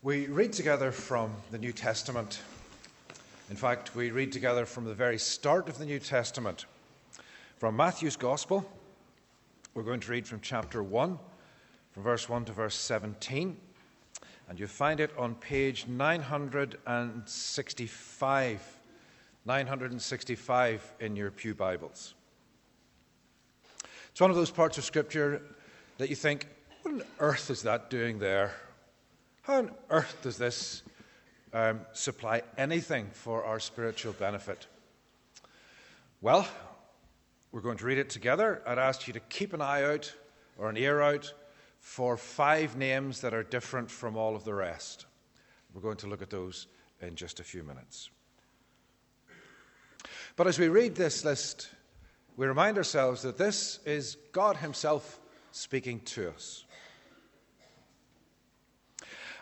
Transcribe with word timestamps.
We 0.00 0.28
read 0.28 0.52
together 0.52 0.92
from 0.92 1.34
the 1.50 1.58
New 1.58 1.72
Testament. 1.72 2.38
In 3.50 3.56
fact, 3.56 3.96
we 3.96 4.12
read 4.12 4.30
together 4.30 4.64
from 4.64 4.84
the 4.84 4.94
very 4.94 5.18
start 5.18 5.68
of 5.68 5.76
the 5.76 5.84
New 5.84 5.98
Testament. 5.98 6.66
From 7.56 7.74
Matthew's 7.74 8.14
Gospel, 8.14 8.64
we're 9.74 9.82
going 9.82 9.98
to 9.98 10.12
read 10.12 10.24
from 10.24 10.38
chapter 10.40 10.84
1, 10.84 11.18
from 11.90 12.02
verse 12.04 12.28
1 12.28 12.44
to 12.44 12.52
verse 12.52 12.76
17. 12.76 13.56
And 14.48 14.60
you 14.60 14.68
find 14.68 15.00
it 15.00 15.10
on 15.18 15.34
page 15.34 15.88
965. 15.88 18.78
965 19.46 20.92
in 21.00 21.16
your 21.16 21.32
Pew 21.32 21.56
Bibles. 21.56 22.14
It's 24.12 24.20
one 24.20 24.30
of 24.30 24.36
those 24.36 24.52
parts 24.52 24.78
of 24.78 24.84
Scripture 24.84 25.42
that 25.96 26.08
you 26.08 26.14
think, 26.14 26.46
what 26.82 26.94
on 26.94 27.02
earth 27.18 27.50
is 27.50 27.62
that 27.62 27.90
doing 27.90 28.20
there? 28.20 28.54
How 29.48 29.60
on 29.60 29.70
earth 29.88 30.14
does 30.20 30.36
this 30.36 30.82
um, 31.54 31.80
supply 31.94 32.42
anything 32.58 33.08
for 33.14 33.44
our 33.44 33.58
spiritual 33.58 34.12
benefit? 34.12 34.66
Well, 36.20 36.46
we're 37.50 37.62
going 37.62 37.78
to 37.78 37.86
read 37.86 37.96
it 37.96 38.10
together. 38.10 38.60
I'd 38.66 38.78
ask 38.78 39.06
you 39.06 39.14
to 39.14 39.20
keep 39.20 39.54
an 39.54 39.62
eye 39.62 39.84
out 39.84 40.12
or 40.58 40.68
an 40.68 40.76
ear 40.76 41.00
out 41.00 41.32
for 41.80 42.18
five 42.18 42.76
names 42.76 43.22
that 43.22 43.32
are 43.32 43.42
different 43.42 43.90
from 43.90 44.18
all 44.18 44.36
of 44.36 44.44
the 44.44 44.52
rest. 44.52 45.06
We're 45.72 45.80
going 45.80 45.96
to 45.96 46.08
look 46.08 46.20
at 46.20 46.28
those 46.28 46.66
in 47.00 47.16
just 47.16 47.40
a 47.40 47.42
few 47.42 47.62
minutes. 47.62 48.10
But 50.36 50.46
as 50.46 50.58
we 50.58 50.68
read 50.68 50.94
this 50.94 51.24
list, 51.24 51.70
we 52.36 52.46
remind 52.46 52.76
ourselves 52.76 53.22
that 53.22 53.38
this 53.38 53.78
is 53.86 54.18
God 54.32 54.58
Himself 54.58 55.18
speaking 55.52 56.00
to 56.00 56.28
us 56.32 56.66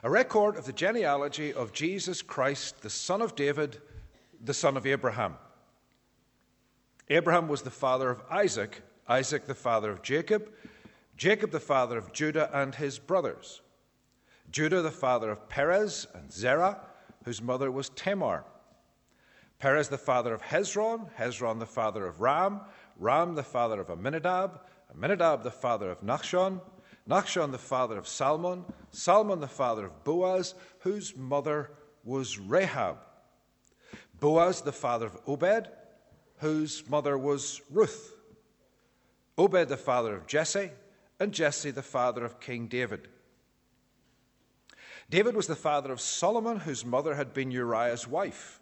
a 0.06 0.08
record 0.08 0.56
of 0.56 0.64
the 0.64 0.72
genealogy 0.72 1.52
of 1.52 1.72
Jesus 1.72 2.22
Christ, 2.22 2.80
the 2.80 2.88
son 2.88 3.20
of 3.20 3.34
David, 3.34 3.78
the 4.40 4.54
son 4.54 4.76
of 4.76 4.86
Abraham. 4.86 5.34
Abraham 7.08 7.48
was 7.48 7.62
the 7.62 7.72
father 7.72 8.08
of 8.08 8.22
Isaac, 8.30 8.82
Isaac 9.08 9.46
the 9.46 9.54
father 9.56 9.90
of 9.90 10.02
Jacob, 10.02 10.52
Jacob 11.16 11.50
the 11.50 11.58
father 11.58 11.98
of 11.98 12.12
Judah 12.12 12.48
and 12.54 12.72
his 12.72 13.00
brothers, 13.00 13.62
Judah 14.52 14.80
the 14.80 14.92
father 14.92 15.28
of 15.28 15.48
Perez 15.48 16.06
and 16.14 16.32
Zerah, 16.32 16.82
whose 17.24 17.42
mother 17.42 17.72
was 17.72 17.88
Tamar. 17.88 18.44
Perez 19.58 19.88
the 19.88 19.98
father 19.98 20.32
of 20.32 20.40
Hezron, 20.40 21.10
Hezron 21.18 21.58
the 21.58 21.66
father 21.66 22.06
of 22.06 22.20
Ram, 22.20 22.60
Ram 22.96 23.34
the 23.34 23.42
father 23.42 23.80
of 23.80 23.90
Amminadab, 23.90 24.60
Amminadab 24.94 25.42
the 25.42 25.50
father 25.50 25.90
of 25.90 26.00
Nachshon, 26.02 26.60
Nachshon 27.08 27.52
the 27.52 27.58
father 27.58 27.96
of 27.96 28.08
Salmon, 28.08 28.64
Salmon 28.90 29.40
the 29.40 29.46
father 29.46 29.86
of 29.86 30.04
Boaz, 30.04 30.54
whose 30.80 31.16
mother 31.16 31.70
was 32.04 32.38
Rahab. 32.38 32.98
Boaz 34.18 34.62
the 34.62 34.72
father 34.72 35.06
of 35.06 35.18
Obed, 35.26 35.68
whose 36.38 36.88
mother 36.88 37.16
was 37.16 37.60
Ruth. 37.70 38.12
Obed 39.38 39.68
the 39.68 39.76
father 39.76 40.16
of 40.16 40.26
Jesse, 40.26 40.70
and 41.20 41.32
Jesse 41.32 41.70
the 41.70 41.82
father 41.82 42.24
of 42.24 42.40
King 42.40 42.66
David. 42.66 43.08
David 45.08 45.36
was 45.36 45.46
the 45.46 45.54
father 45.54 45.92
of 45.92 46.00
Solomon, 46.00 46.60
whose 46.60 46.84
mother 46.84 47.14
had 47.14 47.32
been 47.32 47.52
Uriah's 47.52 48.08
wife. 48.08 48.58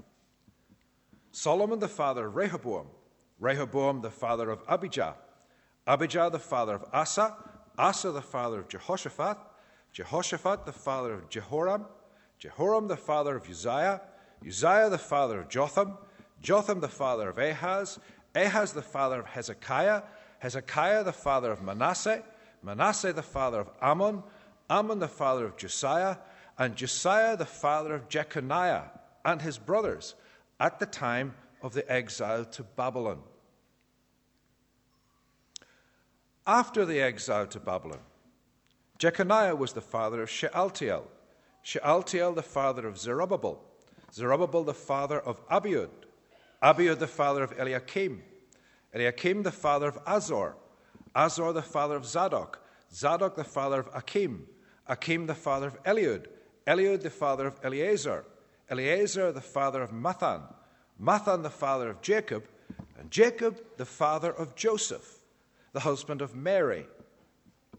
Solomon 1.33 1.79
the 1.79 1.89
father 1.89 2.27
of 2.27 2.37
Rehoboam, 2.37 2.89
Rehoboam 3.41 4.03
the 4.03 4.11
father 4.11 4.51
of 4.51 4.61
Abijah, 4.69 5.15
Abijah 5.87 6.29
the 6.31 6.39
father 6.39 6.75
of 6.75 6.85
Asa, 6.93 7.35
Asa 7.79 8.11
the 8.13 8.23
father 8.23 8.61
of 8.61 8.69
Jehoshaphat, 8.69 9.37
Jehoshaphat 9.93 10.67
the 10.67 10.73
father 10.73 11.15
of 11.15 11.29
Jehoram, 11.29 11.87
Jehoram 12.39 12.89
the 12.89 12.97
father 12.97 13.37
of 13.37 13.49
Uzziah, 13.49 14.01
Uzziah 14.47 14.91
the 14.91 14.99
father 14.99 15.41
of 15.41 15.49
Jotham, 15.49 15.99
Jotham 16.43 16.81
the 16.81 16.89
father 16.89 17.31
of 17.31 17.39
Ahaz, 17.39 17.99
Ahaz 18.35 18.73
the 18.73 18.83
father 18.83 19.21
of 19.21 19.27
Hezekiah, 19.27 20.03
Hezekiah 20.39 21.05
the 21.05 21.13
father 21.13 21.51
of 21.51 21.63
Manasseh, 21.63 22.23
Manasseh 22.63 23.13
the 23.13 23.23
father 23.23 23.61
of 23.61 23.71
Amon, 23.81 24.23
Amon 24.71 24.99
the 24.99 25.09
father 25.09 25.45
of 25.45 25.57
Josiah, 25.57 26.17
and 26.59 26.77
Josiah 26.77 27.37
the 27.37 27.47
father 27.47 27.95
of 27.95 28.09
Jeconiah 28.09 28.91
and 29.25 29.43
his 29.43 29.59
brothers 29.59 30.15
at 30.61 30.79
the 30.79 30.87
time 30.87 31.35
of 31.63 31.73
the 31.73 31.91
exile 31.91 32.45
to 32.45 32.63
Babylon. 32.63 33.21
After 36.47 36.85
the 36.85 37.01
exile 37.01 37.47
to 37.47 37.59
Babylon, 37.59 38.01
Jeconiah 38.99 39.57
was 39.57 39.73
the 39.73 39.81
father 39.81 40.21
of 40.23 40.29
Shealtiel, 40.29 41.07
Shealtiel 41.63 42.35
the 42.35 42.43
father 42.43 42.87
of 42.87 42.99
Zerubbabel, 42.99 43.65
Zerubbabel 44.13 44.63
the 44.63 44.75
father 44.75 45.19
of 45.19 45.41
Abiud, 45.49 45.89
Abiud 46.63 46.99
the 46.99 47.07
father 47.07 47.43
of 47.43 47.59
Eliakim, 47.59 48.23
Eliakim 48.95 49.43
the 49.43 49.51
father 49.51 49.89
of 49.89 49.99
Azor, 50.07 50.55
Azor 51.17 51.55
the 51.55 51.63
father 51.63 51.97
of 51.97 52.05
Zadok, 52.05 52.61
Zadok 52.93 53.37
the 53.37 53.45
father 53.45 53.81
of 53.81 53.89
Achim, 53.95 54.47
Achim 54.87 55.27
the 55.27 55.35
father 55.35 55.69
of 55.69 55.83
Eliud, 55.85 56.27
Eliud 56.67 57.01
the 57.01 57.09
father 57.09 57.47
of 57.47 57.59
Eleazar, 57.65 58.27
Eleazar 58.69 59.33
the 59.33 59.41
father 59.41 59.81
of 59.81 59.93
Matthan, 59.93 60.43
Matthan 61.01 61.43
the 61.43 61.49
father 61.49 61.89
of 61.89 62.03
Jacob, 62.03 62.45
and 62.99 63.11
Jacob 63.11 63.63
the 63.79 63.87
father 63.87 64.31
of 64.31 64.55
Joseph, 64.55 65.14
the 65.75 65.81
husband 65.81 66.23
of 66.23 66.35
Mary, 66.37 66.87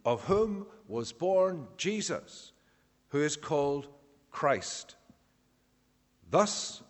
of 0.04 0.26
whom 0.26 0.68
was 0.88 1.14
born 1.14 1.66
Jesus, 1.78 2.52
who 3.08 3.22
is 3.22 3.38
called 3.38 3.88
Christ. 4.32 4.96
Thus, 6.30 6.84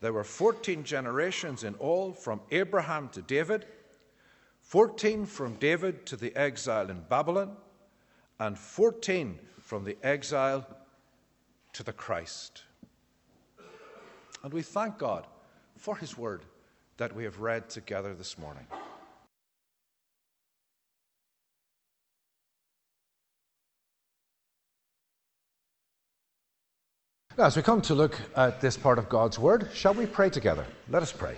there 0.00 0.12
were 0.12 0.24
14 0.24 0.84
generations 0.84 1.64
in 1.64 1.74
all 1.74 2.12
from 2.12 2.40
Abraham 2.52 3.08
to 3.10 3.22
David, 3.22 3.66
14 4.60 5.26
from 5.26 5.56
David 5.56 6.06
to 6.06 6.16
the 6.16 6.34
exile 6.36 6.88
in 6.90 7.00
Babylon, 7.08 7.56
and 8.38 8.56
14 8.56 9.38
from 9.60 9.82
the 9.82 9.96
exile 10.04 10.64
to 11.72 11.82
the 11.82 11.92
Christ. 11.92 12.62
And 14.44 14.52
we 14.52 14.62
thank 14.62 14.96
God 14.96 15.26
for 15.76 15.96
his 15.96 16.16
word 16.16 16.44
that 16.98 17.16
we 17.16 17.24
have 17.24 17.40
read 17.40 17.68
together 17.68 18.14
this 18.14 18.38
morning. 18.38 18.66
As 27.38 27.56
we 27.56 27.62
come 27.62 27.80
to 27.82 27.94
look 27.94 28.18
at 28.36 28.60
this 28.60 28.76
part 28.76 28.98
of 28.98 29.08
God's 29.08 29.38
Word, 29.38 29.68
shall 29.72 29.94
we 29.94 30.06
pray 30.06 30.28
together? 30.30 30.66
Let 30.88 31.02
us 31.02 31.12
pray. 31.12 31.36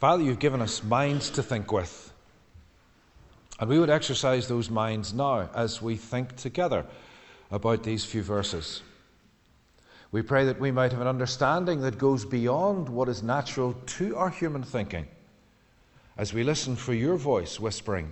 Father, 0.00 0.22
you've 0.22 0.38
given 0.38 0.60
us 0.60 0.82
minds 0.82 1.30
to 1.30 1.42
think 1.42 1.72
with. 1.72 2.12
And 3.60 3.68
we 3.68 3.78
would 3.78 3.90
exercise 3.90 4.46
those 4.46 4.70
minds 4.70 5.12
now 5.12 5.50
as 5.54 5.82
we 5.82 5.96
think 5.96 6.36
together 6.36 6.86
about 7.50 7.82
these 7.82 8.04
few 8.04 8.22
verses. 8.22 8.82
We 10.10 10.22
pray 10.22 10.44
that 10.46 10.60
we 10.60 10.70
might 10.70 10.92
have 10.92 11.00
an 11.00 11.06
understanding 11.06 11.80
that 11.80 11.98
goes 11.98 12.24
beyond 12.24 12.88
what 12.88 13.08
is 13.08 13.22
natural 13.22 13.74
to 13.74 14.16
our 14.16 14.30
human 14.30 14.62
thinking 14.62 15.06
as 16.16 16.32
we 16.32 16.42
listen 16.42 16.76
for 16.76 16.94
your 16.94 17.16
voice 17.16 17.60
whispering, 17.60 18.10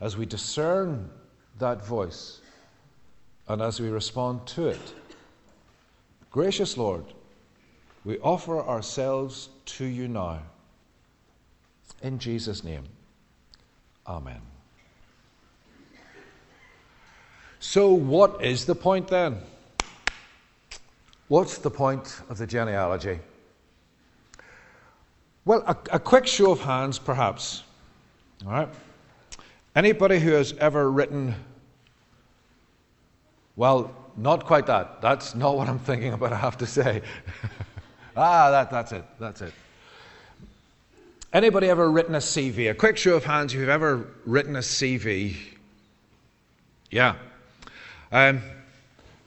as 0.00 0.16
we 0.16 0.26
discern 0.26 1.10
that 1.58 1.84
voice 1.84 2.40
and 3.48 3.60
as 3.60 3.80
we 3.80 3.88
respond 3.88 4.46
to 4.46 4.68
it. 4.68 4.94
Gracious 6.30 6.76
Lord, 6.76 7.04
we 8.04 8.18
offer 8.18 8.60
ourselves 8.60 9.48
to 9.66 9.84
you 9.84 10.08
now. 10.08 10.40
In 12.02 12.18
Jesus' 12.18 12.64
name, 12.64 12.84
Amen. 14.06 14.40
So, 17.60 17.94
what 17.94 18.44
is 18.44 18.66
the 18.66 18.74
point 18.74 19.08
then? 19.08 19.38
What's 21.28 21.56
the 21.56 21.70
point 21.70 22.20
of 22.28 22.36
the 22.36 22.46
genealogy? 22.46 23.20
Well, 25.46 25.62
a, 25.66 25.76
a 25.92 25.98
quick 25.98 26.26
show 26.26 26.50
of 26.50 26.60
hands, 26.60 26.98
perhaps. 26.98 27.62
All 28.44 28.52
right? 28.52 28.68
Anybody 29.74 30.20
who 30.20 30.32
has 30.32 30.52
ever 30.54 30.90
written 30.90 31.34
well, 33.56 33.94
not 34.16 34.46
quite 34.46 34.66
that. 34.66 35.00
That's 35.00 35.34
not 35.34 35.56
what 35.56 35.68
I'm 35.68 35.78
thinking 35.78 36.12
about, 36.12 36.32
I 36.32 36.36
have 36.36 36.58
to 36.58 36.66
say. 36.66 37.02
ah, 38.16 38.50
that, 38.50 38.70
that's 38.70 38.92
it. 38.92 39.04
That's 39.18 39.40
it. 39.42 39.52
Anybody 41.32 41.68
ever 41.68 41.90
written 41.90 42.14
a 42.14 42.18
CV? 42.18 42.70
A 42.70 42.74
quick 42.74 42.96
show 42.96 43.16
of 43.16 43.24
hands 43.24 43.52
if 43.52 43.60
you've 43.60 43.68
ever 43.68 44.06
written 44.24 44.54
a 44.54 44.60
CV. 44.60 45.36
Yeah. 46.90 47.16
Um, 48.12 48.40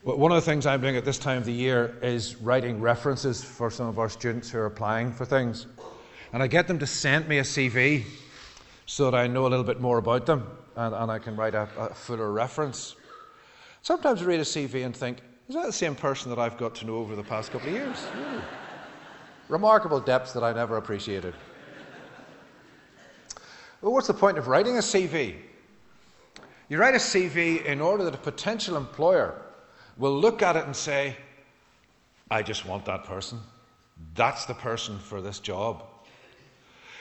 one 0.02 0.32
of 0.32 0.36
the 0.36 0.50
things 0.50 0.64
I'm 0.64 0.80
doing 0.80 0.96
at 0.96 1.04
this 1.04 1.18
time 1.18 1.36
of 1.36 1.44
the 1.44 1.52
year 1.52 1.98
is 2.00 2.36
writing 2.36 2.80
references 2.80 3.44
for 3.44 3.70
some 3.70 3.88
of 3.88 3.98
our 3.98 4.08
students 4.08 4.48
who 4.48 4.58
are 4.58 4.64
applying 4.66 5.12
for 5.12 5.26
things. 5.26 5.66
And 6.32 6.42
I 6.42 6.46
get 6.46 6.66
them 6.66 6.78
to 6.78 6.86
send 6.86 7.28
me 7.28 7.38
a 7.38 7.42
CV 7.42 8.04
so 8.86 9.10
that 9.10 9.14
I 9.14 9.26
know 9.26 9.46
a 9.46 9.48
little 9.48 9.64
bit 9.64 9.80
more 9.80 9.98
about 9.98 10.24
them 10.24 10.50
and, 10.76 10.94
and 10.94 11.10
I 11.10 11.18
can 11.18 11.36
write 11.36 11.54
a, 11.54 11.68
a 11.78 11.92
fuller 11.92 12.32
reference. 12.32 12.94
Sometimes 13.88 14.20
I 14.20 14.26
read 14.26 14.40
a 14.40 14.42
CV 14.42 14.84
and 14.84 14.94
think, 14.94 15.22
is 15.48 15.54
that 15.54 15.64
the 15.64 15.72
same 15.72 15.94
person 15.94 16.28
that 16.28 16.38
I've 16.38 16.58
got 16.58 16.74
to 16.74 16.84
know 16.84 16.96
over 16.96 17.16
the 17.16 17.22
past 17.22 17.50
couple 17.50 17.68
of 17.68 17.74
years? 17.74 17.96
Ooh. 18.18 18.42
Remarkable 19.48 19.98
depths 19.98 20.34
that 20.34 20.44
I 20.44 20.52
never 20.52 20.76
appreciated. 20.76 21.32
Well, 23.80 23.94
what's 23.94 24.06
the 24.06 24.12
point 24.12 24.36
of 24.36 24.46
writing 24.46 24.76
a 24.76 24.80
CV? 24.80 25.36
You 26.68 26.76
write 26.76 26.96
a 26.96 26.98
CV 26.98 27.64
in 27.64 27.80
order 27.80 28.04
that 28.04 28.14
a 28.14 28.18
potential 28.18 28.76
employer 28.76 29.40
will 29.96 30.20
look 30.20 30.42
at 30.42 30.54
it 30.54 30.66
and 30.66 30.76
say, 30.76 31.16
I 32.30 32.42
just 32.42 32.66
want 32.66 32.84
that 32.84 33.04
person. 33.04 33.38
That's 34.14 34.44
the 34.44 34.52
person 34.52 34.98
for 34.98 35.22
this 35.22 35.38
job. 35.38 35.82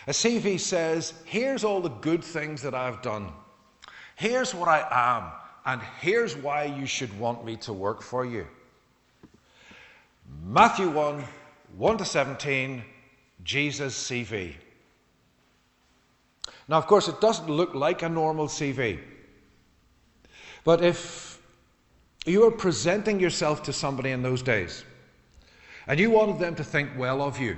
A 0.07 0.11
CV 0.11 0.57
says, 0.57 1.15
here's 1.25 1.65
all 1.65 1.81
the 1.81 1.89
good 1.89 2.23
things 2.23 2.61
that 2.61 2.73
I've 2.73 3.01
done. 3.01 3.33
Here's 4.15 4.55
what 4.55 4.69
I 4.69 4.87
am. 4.89 5.46
And 5.67 5.81
here's 5.99 6.35
why 6.37 6.63
you 6.63 6.85
should 6.85 7.19
want 7.19 7.43
me 7.43 7.57
to 7.57 7.73
work 7.73 8.01
for 8.01 8.25
you. 8.25 8.47
Matthew 10.45 10.89
1 10.89 11.23
1 11.75 11.97
to 11.97 12.05
17, 12.05 12.83
Jesus' 13.43 14.09
CV. 14.09 14.55
Now, 16.69 16.77
of 16.77 16.87
course, 16.87 17.09
it 17.09 17.19
doesn't 17.19 17.49
look 17.49 17.75
like 17.75 18.01
a 18.01 18.09
normal 18.09 18.47
CV. 18.47 18.99
But 20.63 20.81
if 20.81 21.41
you 22.25 22.41
were 22.41 22.51
presenting 22.51 23.19
yourself 23.19 23.61
to 23.63 23.73
somebody 23.73 24.11
in 24.11 24.21
those 24.21 24.41
days 24.41 24.85
and 25.85 25.99
you 25.99 26.09
wanted 26.09 26.39
them 26.39 26.55
to 26.55 26.63
think 26.63 26.89
well 26.97 27.21
of 27.21 27.39
you, 27.39 27.57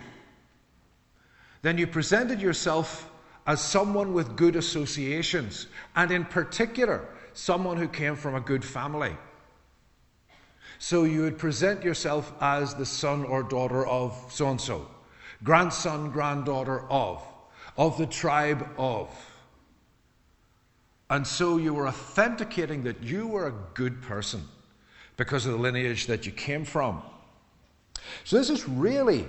then 1.61 1.77
you 1.77 1.85
presented 1.85 2.41
yourself 2.41 3.09
as 3.45 3.61
someone 3.61 4.13
with 4.13 4.35
good 4.35 4.55
associations, 4.55 5.67
and 5.95 6.11
in 6.11 6.25
particular, 6.25 7.07
someone 7.33 7.77
who 7.77 7.87
came 7.87 8.15
from 8.15 8.35
a 8.35 8.41
good 8.41 8.63
family. 8.63 9.15
So 10.79 11.03
you 11.03 11.21
would 11.21 11.37
present 11.37 11.83
yourself 11.83 12.31
as 12.39 12.73
the 12.73 12.85
son 12.85 13.25
or 13.25 13.43
daughter 13.43 13.85
of 13.85 14.13
so 14.29 14.49
and 14.49 14.59
so, 14.59 14.87
grandson, 15.43 16.11
granddaughter 16.11 16.89
of, 16.89 17.21
of 17.77 17.97
the 17.97 18.05
tribe 18.05 18.67
of. 18.77 19.09
And 21.09 21.25
so 21.25 21.57
you 21.57 21.73
were 21.73 21.87
authenticating 21.87 22.83
that 22.83 23.03
you 23.03 23.27
were 23.27 23.47
a 23.47 23.53
good 23.73 24.01
person 24.01 24.43
because 25.17 25.45
of 25.45 25.53
the 25.53 25.57
lineage 25.57 26.07
that 26.07 26.25
you 26.25 26.31
came 26.31 26.63
from. 26.63 27.01
So 28.23 28.37
this 28.37 28.49
is 28.49 28.67
really 28.67 29.25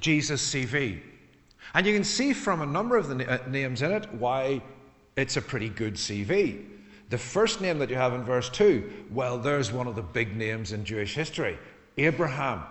Jesus' 0.00 0.54
CV. 0.54 1.00
And 1.74 1.86
you 1.86 1.92
can 1.92 2.04
see 2.04 2.32
from 2.32 2.62
a 2.62 2.66
number 2.66 2.96
of 2.96 3.08
the 3.08 3.30
uh, 3.30 3.46
names 3.48 3.82
in 3.82 3.92
it 3.92 4.12
why 4.14 4.62
it's 5.16 5.36
a 5.36 5.42
pretty 5.42 5.68
good 5.68 5.94
CV. 5.94 6.64
The 7.10 7.18
first 7.18 7.60
name 7.60 7.78
that 7.80 7.90
you 7.90 7.96
have 7.96 8.14
in 8.14 8.24
verse 8.24 8.48
2, 8.48 9.08
well, 9.10 9.38
there's 9.38 9.70
one 9.70 9.86
of 9.86 9.96
the 9.96 10.02
big 10.02 10.36
names 10.36 10.72
in 10.72 10.84
Jewish 10.84 11.14
history 11.14 11.58
Abraham. 11.98 12.62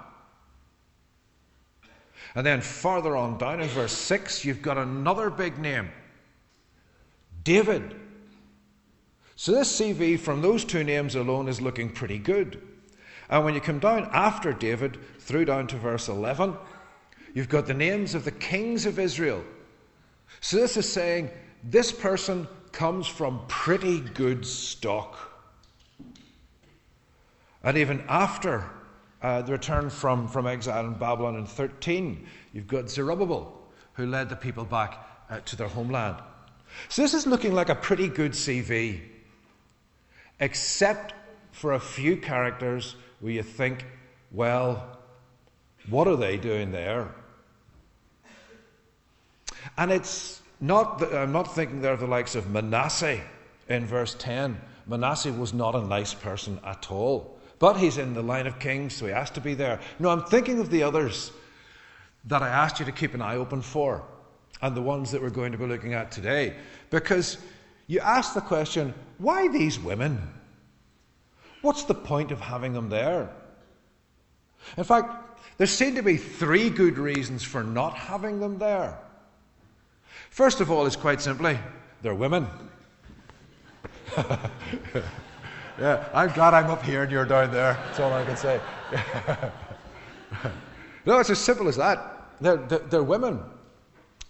And 2.36 2.46
then 2.46 2.62
farther 2.62 3.16
on 3.16 3.38
down 3.38 3.62
in 3.62 3.68
verse 3.70 3.92
6, 3.92 4.46
you've 4.46 4.62
got 4.62 4.78
another 4.78 5.30
big 5.30 5.58
name 5.60 5.90
David. 7.44 7.96
So 9.36 9.52
this 9.54 9.80
CV 9.80 10.20
from 10.20 10.42
those 10.42 10.66
two 10.66 10.84
names 10.84 11.16
alone 11.16 11.48
is 11.48 11.62
looking 11.62 11.90
pretty 11.90 12.18
good. 12.18 12.62
And 13.30 13.46
when 13.46 13.54
you 13.54 13.62
come 13.62 13.80
down 13.80 14.10
after 14.12 14.54
David, 14.54 14.98
through 15.20 15.46
down 15.46 15.68
to 15.68 15.78
verse 15.78 16.08
11, 16.08 16.56
You've 17.34 17.50
got 17.50 17.68
the 17.68 17.74
names 17.74 18.16
of 18.16 18.26
the 18.26 18.32
kings 18.32 18.86
of 18.86 19.00
Israel. 19.00 19.44
So 20.42 20.58
this 20.58 20.78
is 20.78 20.92
saying 20.92 21.30
this 21.64 21.92
person 21.92 22.48
comes 22.72 23.08
from 23.08 23.42
pretty 23.48 24.00
good 24.00 24.46
stock. 24.46 25.18
And 27.64 27.78
even 27.78 28.04
after 28.08 28.70
uh, 29.22 29.42
the 29.42 29.52
return 29.52 29.90
from, 29.90 30.28
from 30.28 30.48
exile 30.48 30.86
in 30.86 30.94
Babylon 30.94 31.36
in 31.36 31.46
13, 31.46 32.26
you've 32.54 32.68
got 32.68 32.90
Zerubbabel, 32.90 33.54
who 33.94 34.06
led 34.06 34.30
the 34.30 34.36
people 34.36 34.64
back 34.64 35.06
uh, 35.30 35.40
to 35.42 35.56
their 35.56 35.68
homeland. 35.68 36.18
So 36.88 37.02
this 37.02 37.14
is 37.14 37.28
looking 37.28 37.54
like 37.54 37.70
a 37.70 37.76
pretty 37.76 38.08
good 38.08 38.32
CV, 38.32 39.02
except 40.40 41.14
for 41.52 41.74
a 41.74 41.80
few 41.80 42.16
characters 42.16 42.96
where 43.20 43.34
you 43.34 43.44
think, 43.44 43.86
well, 44.32 44.98
what 45.90 46.08
are 46.08 46.16
they 46.16 46.38
doing 46.38 46.72
there? 46.72 47.14
And 49.78 49.92
it's 49.92 50.39
not, 50.62 51.00
the, 51.00 51.18
I'm 51.18 51.32
not 51.32 51.56
thinking 51.56 51.82
there 51.82 51.94
of 51.94 52.00
the 52.00 52.08
likes 52.08 52.36
of 52.36 52.50
Manasseh 52.50 53.22
in 53.68 53.86
verse 53.86 54.16
10. 54.20 54.60
Manasseh 54.88 55.32
was 55.32 55.54
not 55.54 55.76
a 55.76 55.82
nice 55.82 56.14
person 56.14 56.60
at 56.64 56.92
all. 56.92 57.40
But 57.60 57.78
he's 57.78 57.98
in 57.98 58.14
the 58.14 58.24
line 58.24 58.48
of 58.48 58.58
kings, 58.60 58.96
so 58.96 59.06
he 59.06 59.12
has 59.12 59.30
to 59.32 59.42
be 59.42 59.54
there. 59.54 59.80
No, 60.00 60.10
I'm 60.10 60.24
thinking 60.24 60.60
of 60.60 60.70
the 60.70 60.84
others 60.84 61.32
that 62.26 62.42
I 62.42 62.48
asked 62.48 62.80
you 62.80 62.86
to 62.86 62.92
keep 62.92 63.14
an 63.14 63.22
eye 63.22 63.36
open 63.36 63.62
for, 63.62 64.04
and 64.62 64.76
the 64.76 64.82
ones 64.82 65.12
that 65.12 65.22
we're 65.22 65.30
going 65.30 65.52
to 65.52 65.58
be 65.58 65.66
looking 65.66 65.94
at 65.94 66.12
today. 66.12 66.56
Because 66.90 67.38
you 67.88 68.00
ask 68.00 68.34
the 68.34 68.42
question 68.42 68.94
why 69.18 69.48
these 69.50 69.80
women? 69.80 70.34
What's 71.62 71.84
the 71.84 71.94
point 71.94 72.32
of 72.32 72.40
having 72.40 72.74
them 72.74 72.90
there? 72.90 73.30
In 74.78 74.84
fact, 74.84 75.40
there 75.58 75.68
seem 75.68 75.96
to 75.96 76.02
be 76.02 76.16
three 76.16 76.70
good 76.70 76.98
reasons 76.98 77.44
for 77.44 77.64
not 77.64 77.94
having 77.96 78.40
them 78.40 78.58
there. 78.58 78.98
First 80.30 80.62
of 80.62 80.72
all, 80.72 80.86
is 80.86 80.96
quite 80.96 81.22
simply, 81.22 81.60
they're 82.02 82.16
women. 82.16 82.48
yeah, 85.80 86.08
I'm 86.14 86.32
glad 86.34 86.54
I'm 86.54 86.70
up 86.70 86.84
here 86.84 87.04
and 87.04 87.12
you're 87.12 87.26
down 87.26 87.52
there. 87.52 87.74
That's 87.74 88.00
all 88.00 88.14
I 88.14 88.26
can 88.26 88.38
say. 88.38 88.60
no, 91.06 91.20
it's 91.20 91.30
as 91.30 91.40
simple 91.40 91.68
as 91.68 91.78
that. 91.78 92.32
They're, 92.42 92.58
they're, 92.58 92.80
they're, 92.80 93.04
women. 93.04 93.42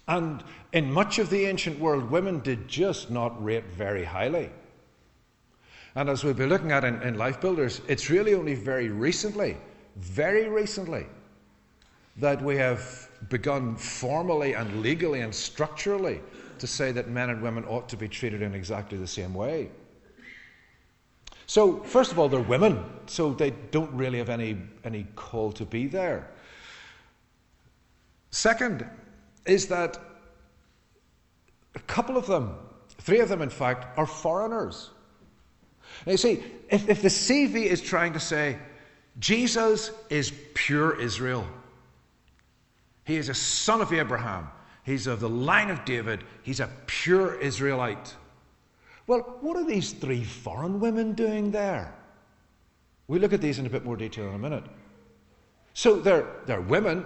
And 0.07 0.43
in 0.73 0.91
much 0.91 1.19
of 1.19 1.29
the 1.29 1.45
ancient 1.45 1.79
world, 1.79 2.09
women 2.09 2.39
did 2.39 2.67
just 2.67 3.11
not 3.11 3.43
rate 3.43 3.65
very 3.75 4.03
highly. 4.03 4.49
And 5.95 6.09
as 6.09 6.23
we'll 6.23 6.33
be 6.33 6.45
looking 6.45 6.71
at 6.71 6.83
in, 6.83 7.01
in 7.01 7.17
Life 7.17 7.41
Builders, 7.41 7.81
it's 7.87 8.09
really 8.09 8.33
only 8.33 8.55
very 8.55 8.89
recently, 8.89 9.57
very 9.97 10.47
recently, 10.47 11.05
that 12.19 12.41
we 12.41 12.55
have 12.57 13.09
begun 13.29 13.75
formally 13.75 14.53
and 14.53 14.81
legally 14.81 15.21
and 15.21 15.33
structurally 15.33 16.21
to 16.57 16.67
say 16.67 16.91
that 16.91 17.09
men 17.09 17.29
and 17.29 17.41
women 17.41 17.63
ought 17.65 17.87
to 17.89 17.97
be 17.97 18.07
treated 18.07 18.41
in 18.41 18.53
exactly 18.53 18.97
the 18.97 19.07
same 19.07 19.33
way. 19.33 19.71
So, 21.47 21.81
first 21.83 22.11
of 22.11 22.19
all, 22.19 22.29
they're 22.29 22.41
women, 22.41 22.83
so 23.07 23.33
they 23.33 23.51
don't 23.71 23.91
really 23.93 24.19
have 24.19 24.29
any, 24.29 24.57
any 24.83 25.07
call 25.15 25.51
to 25.53 25.65
be 25.65 25.87
there. 25.87 26.29
Second, 28.29 28.87
is 29.47 29.67
that 29.67 29.97
a 31.73 31.79
couple 31.79 32.17
of 32.17 32.27
them, 32.27 32.55
three 32.99 33.19
of 33.19 33.29
them 33.29 33.41
in 33.41 33.49
fact, 33.49 33.97
are 33.97 34.05
foreigners. 34.05 34.91
Now, 36.05 36.11
you 36.11 36.17
see, 36.17 36.43
if, 36.69 36.87
if 36.87 37.01
the 37.01 37.07
CV 37.07 37.63
is 37.63 37.81
trying 37.81 38.13
to 38.13 38.19
say, 38.19 38.59
Jesus 39.17 39.91
is 40.09 40.31
pure 40.53 41.01
Israel, 41.01 41.47
he 43.09 43.17
is 43.17 43.27
a 43.27 43.33
son 43.33 43.81
of 43.81 43.91
Abraham. 43.91 44.47
He's 44.83 45.07
of 45.07 45.19
the 45.19 45.27
line 45.27 45.71
of 45.71 45.83
David. 45.83 46.23
He's 46.43 46.59
a 46.59 46.69
pure 46.85 47.39
Israelite. 47.39 48.15
Well, 49.07 49.21
what 49.41 49.57
are 49.57 49.65
these 49.65 49.93
three 49.93 50.23
foreign 50.23 50.79
women 50.79 51.13
doing 51.13 51.49
there? 51.49 51.91
We'll 53.07 53.19
look 53.19 53.33
at 53.33 53.41
these 53.41 53.57
in 53.57 53.65
a 53.65 53.69
bit 53.69 53.83
more 53.83 53.97
detail 53.97 54.29
in 54.29 54.35
a 54.35 54.37
minute. 54.37 54.63
So 55.73 55.99
they're, 55.99 56.27
they're 56.45 56.61
women. 56.61 57.03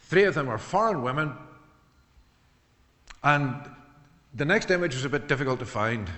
Three 0.00 0.24
of 0.24 0.34
them 0.34 0.48
are 0.48 0.58
foreign 0.58 1.00
women. 1.02 1.32
And 3.22 3.54
the 4.34 4.44
next 4.44 4.72
image 4.72 4.96
was 4.96 5.04
a 5.04 5.08
bit 5.08 5.28
difficult 5.28 5.60
to 5.60 5.66
find. 5.66 6.10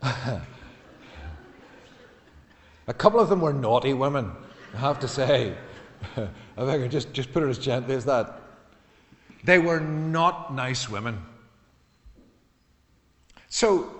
a 0.00 0.40
couple 2.96 3.18
of 3.18 3.28
them 3.28 3.40
were 3.40 3.52
naughty 3.52 3.94
women, 3.94 4.30
I 4.74 4.76
have 4.76 5.00
to 5.00 5.08
say. 5.08 5.56
I 6.16 6.66
think 6.66 6.84
I 6.84 6.88
just, 6.88 7.12
just 7.12 7.32
put 7.32 7.42
it 7.42 7.48
as 7.48 7.58
gently 7.58 7.94
as 7.94 8.04
that. 8.04 8.40
They 9.44 9.58
were 9.58 9.80
not 9.80 10.54
nice 10.54 10.88
women. 10.88 11.20
So, 13.48 13.90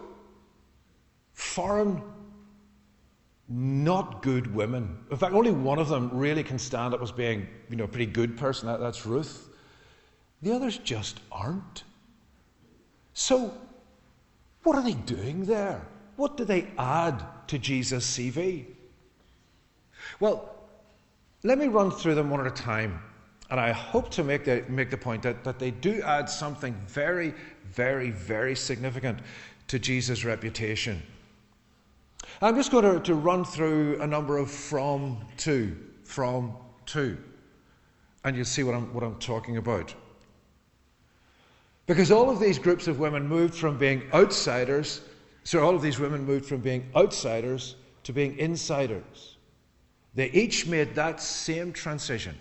foreign, 1.33 2.03
not 3.49 4.23
good 4.23 4.55
women. 4.55 4.99
In 5.11 5.17
fact, 5.17 5.35
only 5.35 5.51
one 5.51 5.79
of 5.79 5.89
them 5.89 6.11
really 6.13 6.43
can 6.43 6.59
stand 6.59 6.95
up 6.95 7.03
as 7.03 7.13
being, 7.13 7.47
you 7.69 7.77
know, 7.77 7.85
a 7.85 7.89
pretty 7.89 8.11
good 8.11 8.37
person. 8.37 8.69
That, 8.69 8.81
that's 8.81 9.05
Ruth. 9.05 9.49
The 10.43 10.53
others 10.53 10.79
just 10.79 11.21
aren't. 11.31 11.85
So, 13.13 13.55
what 14.63 14.77
are 14.77 14.83
they 14.83 14.95
doing 14.95 15.45
there? 15.45 15.87
What 16.17 16.37
do 16.37 16.45
they 16.45 16.69
add 16.79 17.23
to 17.49 17.59
Jesus' 17.59 18.19
CV? 18.19 18.67
Well, 20.21 20.54
let 21.45 21.59
me 21.59 21.69
run 21.69 21.91
through 21.91 22.15
them 22.15 22.31
one 22.31 22.41
at 22.41 22.47
a 22.47 22.51
time. 22.51 23.01
And 23.51 23.61
I 23.61 23.71
hope 23.71 24.11
to 24.13 24.25
make 24.25 24.45
the, 24.45 24.65
make 24.69 24.91
the 24.91 24.97
point 24.97 25.23
that, 25.23 25.45
that 25.45 25.59
they 25.59 25.71
do 25.71 26.01
add 26.03 26.29
something 26.29 26.75
very, 26.87 27.35
very, 27.71 28.11
very 28.11 28.57
significant 28.57 29.21
to 29.69 29.79
Jesus' 29.79 30.25
reputation. 30.25 31.03
I'm 32.41 32.57
just 32.57 32.73
going 32.73 32.85
to, 32.85 33.01
to 33.01 33.15
run 33.15 33.45
through 33.45 34.01
a 34.01 34.07
number 34.07 34.39
of 34.39 34.51
from 34.51 35.19
to, 35.39 35.77
from 36.03 36.55
to, 36.87 37.19
and 38.25 38.35
you'll 38.35 38.47
see 38.47 38.63
what 38.63 38.75
I'm, 38.75 38.93
what 38.95 39.05
I'm 39.05 39.19
talking 39.19 39.59
about. 39.59 39.95
Because 41.87 42.11
all 42.11 42.31
of 42.31 42.41
these 42.41 42.59
groups 42.59 42.89
of 42.89 42.99
women 42.99 43.29
moved 43.29 43.55
from 43.55 43.77
being 43.77 44.05
outsiders, 44.15 45.03
so 45.45 45.63
all 45.63 45.75
of 45.75 45.83
these 45.83 46.01
women 46.01 46.25
moved 46.25 46.47
from 46.47 46.61
being 46.61 46.91
outsiders 46.97 47.77
to 48.05 48.13
being 48.15 48.39
insiders. 48.39 49.34
They 50.15 50.31
each 50.31 50.67
made 50.67 50.95
that 50.95 51.21
same 51.21 51.73
transition. 51.73 52.37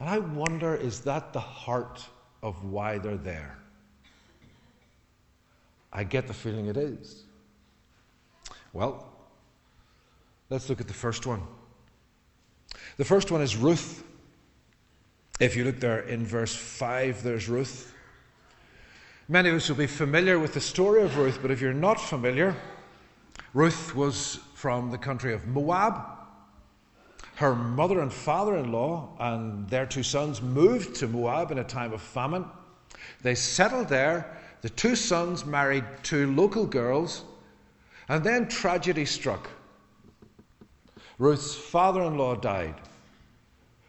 And 0.00 0.08
I 0.08 0.18
wonder 0.18 0.74
is 0.74 1.00
that 1.00 1.32
the 1.32 1.40
heart 1.40 2.04
of 2.42 2.64
why 2.64 2.98
they're 2.98 3.16
there? 3.16 3.58
I 5.92 6.04
get 6.04 6.26
the 6.26 6.34
feeling 6.34 6.66
it 6.66 6.76
is. 6.76 7.22
Well, 8.72 9.08
let's 10.50 10.68
look 10.68 10.80
at 10.80 10.88
the 10.88 10.94
first 10.94 11.24
one. 11.24 11.42
The 12.96 13.04
first 13.04 13.30
one 13.30 13.40
is 13.40 13.56
Ruth. 13.56 14.04
If 15.40 15.56
you 15.56 15.64
look 15.64 15.80
there 15.80 16.00
in 16.00 16.26
verse 16.26 16.54
5, 16.54 17.22
there's 17.22 17.48
Ruth. 17.48 17.94
Many 19.28 19.48
of 19.48 19.54
us 19.54 19.68
will 19.68 19.76
be 19.76 19.86
familiar 19.86 20.38
with 20.38 20.54
the 20.54 20.60
story 20.60 21.02
of 21.02 21.16
Ruth, 21.16 21.38
but 21.40 21.50
if 21.50 21.60
you're 21.60 21.72
not 21.72 22.00
familiar, 22.00 22.54
Ruth 23.54 23.94
was 23.94 24.40
from 24.54 24.90
the 24.90 24.98
country 24.98 25.32
of 25.32 25.46
Moab. 25.46 26.02
Her 27.36 27.54
mother 27.54 28.00
and 28.00 28.12
father 28.12 28.56
in 28.56 28.72
law 28.72 29.16
and 29.20 29.68
their 29.70 29.86
two 29.86 30.02
sons 30.02 30.42
moved 30.42 30.96
to 30.96 31.06
Moab 31.06 31.52
in 31.52 31.58
a 31.58 31.64
time 31.64 31.92
of 31.92 32.02
famine. 32.02 32.46
They 33.22 33.36
settled 33.36 33.88
there. 33.88 34.38
The 34.62 34.70
two 34.70 34.96
sons 34.96 35.46
married 35.46 35.84
two 36.02 36.32
local 36.34 36.66
girls, 36.66 37.22
and 38.08 38.24
then 38.24 38.48
tragedy 38.48 39.04
struck. 39.04 39.48
Ruth's 41.18 41.54
father 41.54 42.02
in 42.02 42.18
law 42.18 42.34
died, 42.34 42.74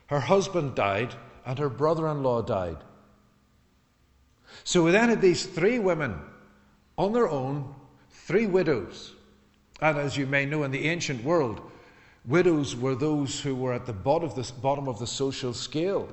her 0.08 0.20
husband 0.20 0.76
died, 0.76 1.16
and 1.46 1.58
her 1.58 1.70
brother 1.70 2.08
in 2.10 2.22
law 2.22 2.42
died. 2.42 2.78
So 4.64 4.84
we 4.84 4.92
then 4.92 5.10
had 5.10 5.22
these 5.22 5.46
three 5.46 5.80
women 5.80 6.20
on 6.98 7.14
their 7.14 7.30
own, 7.30 7.74
three 8.10 8.46
widows. 8.46 9.15
And 9.82 9.98
as 9.98 10.16
you 10.16 10.26
may 10.26 10.46
know, 10.46 10.64
in 10.64 10.72
the 10.72 10.88
ancient 10.88 11.24
world, 11.24 11.62
widows 12.26 12.76
were 12.76 12.96
those 12.96 13.40
who 13.40 13.56
were 13.56 13.74
at 13.74 13.86
the 13.86 13.94
bottom 13.94 14.30
of 14.30 14.36
the, 14.36 14.52
bottom 14.62 14.88
of 14.88 15.00
the 15.00 15.08
social 15.08 15.54
scale. 15.54 16.10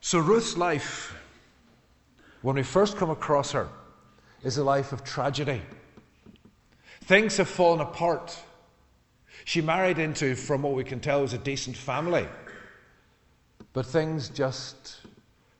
So 0.00 0.18
Ruth's 0.18 0.56
life, 0.56 1.14
when 2.40 2.56
we 2.56 2.62
first 2.62 2.96
come 2.96 3.10
across 3.10 3.52
her, 3.52 3.68
is 4.42 4.56
a 4.56 4.64
life 4.64 4.92
of 4.92 5.04
tragedy. 5.04 5.60
Things 7.02 7.36
have 7.36 7.48
fallen 7.48 7.80
apart. 7.80 8.38
She 9.44 9.60
married 9.60 9.98
into, 9.98 10.34
from 10.34 10.62
what 10.62 10.74
we 10.74 10.84
can 10.84 11.00
tell, 11.00 11.22
was 11.22 11.34
a 11.34 11.38
decent 11.38 11.76
family. 11.76 12.26
But 13.72 13.86
things 13.86 14.28
just 14.28 15.00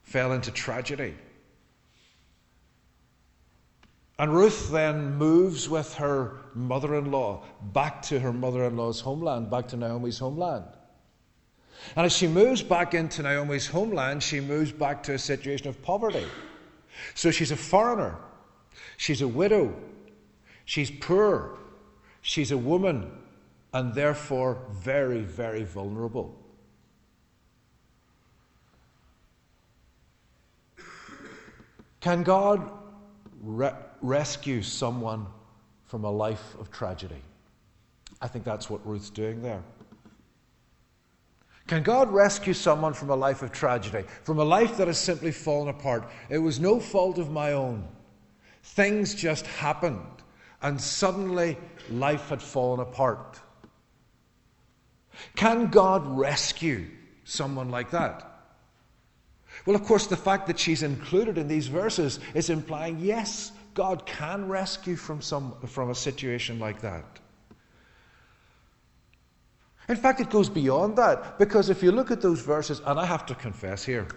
fell 0.02 0.32
into 0.32 0.50
tragedy. 0.50 1.14
And 4.18 4.34
Ruth 4.34 4.70
then 4.72 5.14
moves 5.14 5.68
with 5.68 5.94
her 5.94 6.38
mother 6.54 6.96
in 6.96 7.12
law 7.12 7.44
back 7.72 8.02
to 8.02 8.18
her 8.18 8.32
mother 8.32 8.64
in 8.64 8.76
law's 8.76 9.00
homeland, 9.00 9.50
back 9.50 9.68
to 9.68 9.76
Naomi's 9.76 10.18
homeland. 10.18 10.64
And 11.94 12.04
as 12.04 12.12
she 12.12 12.26
moves 12.26 12.60
back 12.62 12.94
into 12.94 13.22
Naomi's 13.22 13.68
homeland, 13.68 14.22
she 14.22 14.40
moves 14.40 14.72
back 14.72 15.04
to 15.04 15.14
a 15.14 15.18
situation 15.18 15.68
of 15.68 15.80
poverty. 15.82 16.26
So 17.14 17.30
she's 17.30 17.52
a 17.52 17.56
foreigner, 17.56 18.16
she's 18.96 19.22
a 19.22 19.28
widow, 19.28 19.72
she's 20.64 20.90
poor, 20.90 21.56
she's 22.20 22.50
a 22.50 22.58
woman, 22.58 23.12
and 23.72 23.94
therefore 23.94 24.58
very, 24.72 25.20
very 25.20 25.62
vulnerable. 25.62 26.34
Can 32.00 32.24
God 32.24 32.77
re- 33.42 33.72
rescue 34.00 34.62
someone 34.62 35.26
from 35.84 36.04
a 36.04 36.10
life 36.10 36.54
of 36.60 36.70
tragedy? 36.70 37.22
I 38.20 38.28
think 38.28 38.44
that's 38.44 38.68
what 38.68 38.86
Ruth's 38.86 39.10
doing 39.10 39.42
there. 39.42 39.62
Can 41.66 41.82
God 41.82 42.10
rescue 42.10 42.54
someone 42.54 42.94
from 42.94 43.10
a 43.10 43.16
life 43.16 43.42
of 43.42 43.52
tragedy, 43.52 44.04
from 44.24 44.38
a 44.38 44.44
life 44.44 44.78
that 44.78 44.86
has 44.86 44.98
simply 44.98 45.30
fallen 45.30 45.68
apart? 45.68 46.08
It 46.30 46.38
was 46.38 46.58
no 46.58 46.80
fault 46.80 47.18
of 47.18 47.30
my 47.30 47.52
own. 47.52 47.86
Things 48.62 49.14
just 49.14 49.46
happened, 49.46 50.00
and 50.62 50.80
suddenly 50.80 51.58
life 51.90 52.30
had 52.30 52.40
fallen 52.40 52.80
apart. 52.80 53.38
Can 55.36 55.68
God 55.68 56.06
rescue 56.06 56.86
someone 57.24 57.68
like 57.68 57.90
that? 57.90 58.27
Well, 59.68 59.76
of 59.76 59.84
course, 59.84 60.06
the 60.06 60.16
fact 60.16 60.46
that 60.46 60.58
she's 60.58 60.82
included 60.82 61.36
in 61.36 61.46
these 61.46 61.66
verses 61.66 62.20
is 62.32 62.48
implying 62.48 62.98
yes, 63.00 63.52
God 63.74 64.06
can 64.06 64.48
rescue 64.48 64.96
from, 64.96 65.20
some, 65.20 65.52
from 65.66 65.90
a 65.90 65.94
situation 65.94 66.58
like 66.58 66.80
that. 66.80 67.04
In 69.90 69.96
fact, 69.96 70.20
it 70.20 70.30
goes 70.30 70.48
beyond 70.48 70.96
that 70.96 71.38
because 71.38 71.68
if 71.68 71.82
you 71.82 71.92
look 71.92 72.10
at 72.10 72.22
those 72.22 72.40
verses, 72.40 72.80
and 72.86 72.98
I 72.98 73.04
have 73.04 73.26
to 73.26 73.34
confess 73.34 73.84
here, 73.84 74.08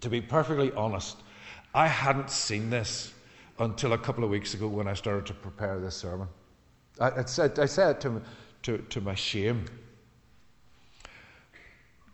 to 0.00 0.08
be 0.08 0.20
perfectly 0.20 0.72
honest, 0.72 1.18
I 1.72 1.86
hadn't 1.86 2.28
seen 2.28 2.70
this 2.70 3.14
until 3.60 3.92
a 3.92 3.98
couple 3.98 4.24
of 4.24 4.30
weeks 4.30 4.54
ago 4.54 4.66
when 4.66 4.88
I 4.88 4.94
started 4.94 5.26
to 5.26 5.34
prepare 5.34 5.78
this 5.78 5.94
sermon. 5.94 6.26
I, 6.98 7.10
I 7.12 7.24
said, 7.26 7.56
I 7.60 7.66
said 7.66 8.00
to, 8.00 8.20
to, 8.64 8.78
to 8.78 9.00
my 9.00 9.14
shame, 9.14 9.66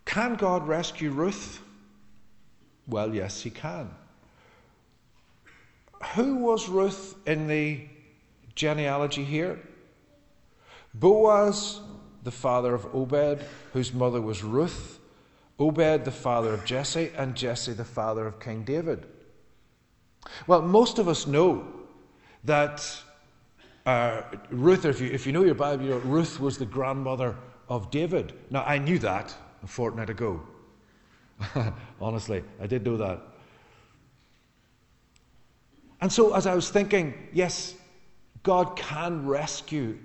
Can 0.05 0.35
God 0.35 0.69
rescue 0.69 1.13
Ruth? 1.13 1.63
Well, 2.87 3.15
yes, 3.15 3.43
he 3.43 3.51
can. 3.51 3.91
Who 6.15 6.37
was 6.37 6.69
Ruth 6.69 7.17
in 7.27 7.47
the 7.47 7.81
genealogy 8.55 9.25
here? 9.25 9.59
Boaz, 10.95 11.81
the 12.23 12.31
father 12.31 12.75
of 12.75 12.87
Obed, 12.95 13.45
whose 13.73 13.93
mother 13.93 14.21
was 14.21 14.43
Ruth, 14.43 14.99
Obed, 15.59 16.05
the 16.05 16.11
father 16.11 16.53
of 16.53 16.65
Jesse, 16.65 17.11
and 17.17 17.35
Jesse, 17.35 17.73
the 17.73 17.85
father 17.85 18.27
of 18.27 18.41
King 18.41 18.63
David. 18.63 19.07
Well, 20.47 20.63
most 20.63 20.99
of 20.99 21.09
us 21.09 21.27
know 21.27 21.67
that 22.45 23.03
uh, 23.85 24.23
Ruth, 24.51 24.85
if 24.85 25.01
you, 25.01 25.09
if 25.11 25.27
you 25.27 25.33
know 25.33 25.45
your 25.45 25.55
Bible, 25.55 25.85
you 25.85 25.91
know, 25.91 25.99
Ruth 25.99 26.41
was 26.41 26.59
the 26.59 26.67
grandmother 26.67 27.37
of 27.69 27.91
David. 27.91 28.33
Now, 28.51 28.65
I 28.65 28.79
knew 28.79 28.99
that 28.99 29.35
a 29.63 29.67
fortnight 29.67 30.11
ago. 30.11 30.41
Honestly, 32.01 32.43
I 32.61 32.67
did 32.67 32.85
do 32.85 32.97
that. 32.97 33.21
And 36.01 36.13
so, 36.13 36.35
as 36.35 36.47
I 36.47 36.55
was 36.55 36.71
thinking, 36.71 37.15
yes, 37.33 37.75
God 38.43 38.77
can 38.77 39.27
rescue. 39.27 39.99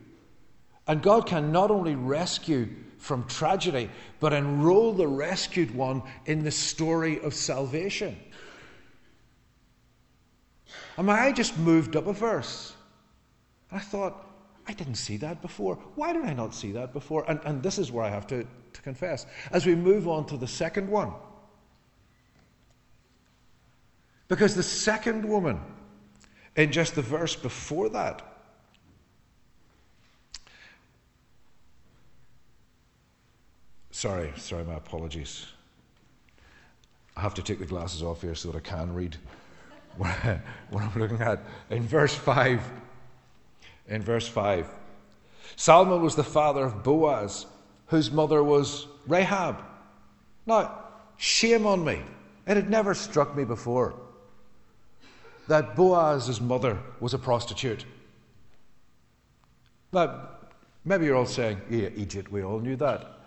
And 0.87 1.01
God 1.01 1.27
can 1.27 1.51
not 1.51 1.69
only 1.69 1.95
rescue 1.95 2.67
from 2.97 3.25
tragedy, 3.27 3.89
but 4.19 4.33
enroll 4.33 4.93
the 4.93 5.07
rescued 5.07 5.73
one 5.73 6.03
in 6.25 6.43
the 6.43 6.51
story 6.51 7.19
of 7.21 7.33
salvation. 7.33 8.17
And 10.97 11.07
my 11.07 11.19
eye 11.19 11.31
just 11.31 11.57
moved 11.57 11.95
up 11.95 12.07
a 12.07 12.13
verse. 12.13 12.73
And 13.69 13.79
I 13.79 13.83
thought, 13.83 14.27
I 14.67 14.73
didn't 14.73 14.95
see 14.95 15.17
that 15.17 15.41
before. 15.41 15.75
Why 15.95 16.13
did 16.13 16.25
I 16.25 16.33
not 16.33 16.53
see 16.53 16.71
that 16.73 16.93
before? 16.93 17.29
And, 17.29 17.39
and 17.43 17.63
this 17.63 17.79
is 17.79 17.91
where 17.91 18.05
I 18.05 18.09
have 18.09 18.27
to, 18.27 18.47
to 18.73 18.81
confess. 18.81 19.25
As 19.51 19.65
we 19.65 19.75
move 19.75 20.07
on 20.07 20.25
to 20.27 20.37
the 20.37 20.47
second 20.47 20.89
one, 20.89 21.11
because 24.27 24.55
the 24.55 24.63
second 24.63 25.25
woman, 25.25 25.59
in 26.55 26.71
just 26.71 26.95
the 26.95 27.01
verse 27.01 27.35
before 27.35 27.89
that, 27.89 28.21
sorry, 33.91 34.31
sorry, 34.37 34.63
my 34.63 34.75
apologies. 34.75 35.47
I 37.17 37.21
have 37.21 37.33
to 37.35 37.43
take 37.43 37.59
the 37.59 37.65
glasses 37.65 38.01
off 38.01 38.21
here 38.21 38.35
so 38.35 38.51
that 38.51 38.57
I 38.57 38.61
can 38.61 38.93
read 38.93 39.17
what 39.97 40.09
I'm 40.73 40.91
looking 40.95 41.21
at. 41.21 41.39
In 41.69 41.83
verse 41.83 42.15
5, 42.15 42.61
in 43.89 44.01
verse 44.01 44.27
5. 44.27 44.67
Salmon 45.55 46.01
was 46.01 46.15
the 46.15 46.23
father 46.23 46.63
of 46.63 46.83
Boaz, 46.83 47.45
whose 47.91 48.09
mother 48.09 48.43
was 48.43 48.87
Rahab. 49.05 49.61
Now, 50.47 50.79
shame 51.17 51.67
on 51.67 51.85
me. 51.85 52.01
It 52.47 52.57
had 52.57 52.69
never 52.69 52.95
struck 52.95 53.35
me 53.35 53.43
before 53.43 53.93
that 55.47 55.75
Boaz's 55.75 56.41
mother 56.41 56.79
was 56.99 57.13
a 57.13 57.19
prostitute. 57.19 57.85
Now, 59.93 60.29
Maybe 60.83 61.05
you're 61.05 61.15
all 61.15 61.25
saying, 61.25 61.61
yeah, 61.69 61.89
Egypt, 61.95 62.31
we 62.31 62.43
all 62.43 62.59
knew 62.59 62.75
that. 62.77 63.19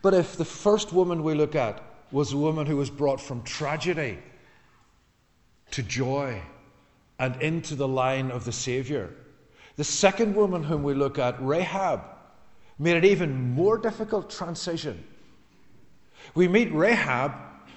But 0.00 0.14
if 0.14 0.36
the 0.36 0.44
first 0.44 0.92
woman 0.92 1.22
we 1.22 1.34
look 1.34 1.54
at 1.54 1.82
was 2.10 2.32
a 2.32 2.36
woman 2.36 2.66
who 2.66 2.76
was 2.76 2.88
brought 2.88 3.20
from 3.20 3.42
tragedy 3.42 4.18
to 5.72 5.82
joy 5.82 6.40
and 7.18 7.40
into 7.42 7.74
the 7.74 7.88
line 7.88 8.30
of 8.30 8.44
the 8.44 8.52
Savior, 8.52 9.12
the 9.76 9.84
second 9.84 10.34
woman 10.34 10.62
whom 10.62 10.82
we 10.82 10.94
look 10.94 11.18
at, 11.18 11.36
Rahab, 11.40 12.02
made 12.78 12.96
an 12.96 13.04
even 13.04 13.54
more 13.54 13.78
difficult 13.78 14.30
transition. 14.30 15.04
We 16.34 16.48
meet 16.48 16.72
Rahab 16.72 17.32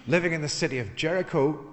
living 0.08 0.34
in 0.34 0.42
the 0.42 0.50
city 0.50 0.80
of 0.80 0.96
Jericho 0.96 1.66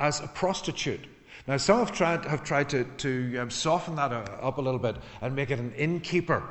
as 0.00 0.20
a 0.20 0.26
prostitute. 0.26 1.06
Now, 1.46 1.56
some 1.56 1.78
have 1.78 1.92
tried, 1.92 2.24
have 2.24 2.44
tried 2.44 2.68
to, 2.70 2.84
to 2.84 3.38
um, 3.38 3.50
soften 3.50 3.96
that 3.96 4.12
uh, 4.12 4.24
up 4.40 4.58
a 4.58 4.60
little 4.60 4.78
bit 4.78 4.96
and 5.20 5.34
make 5.34 5.50
it 5.50 5.58
an 5.58 5.72
innkeeper. 5.74 6.42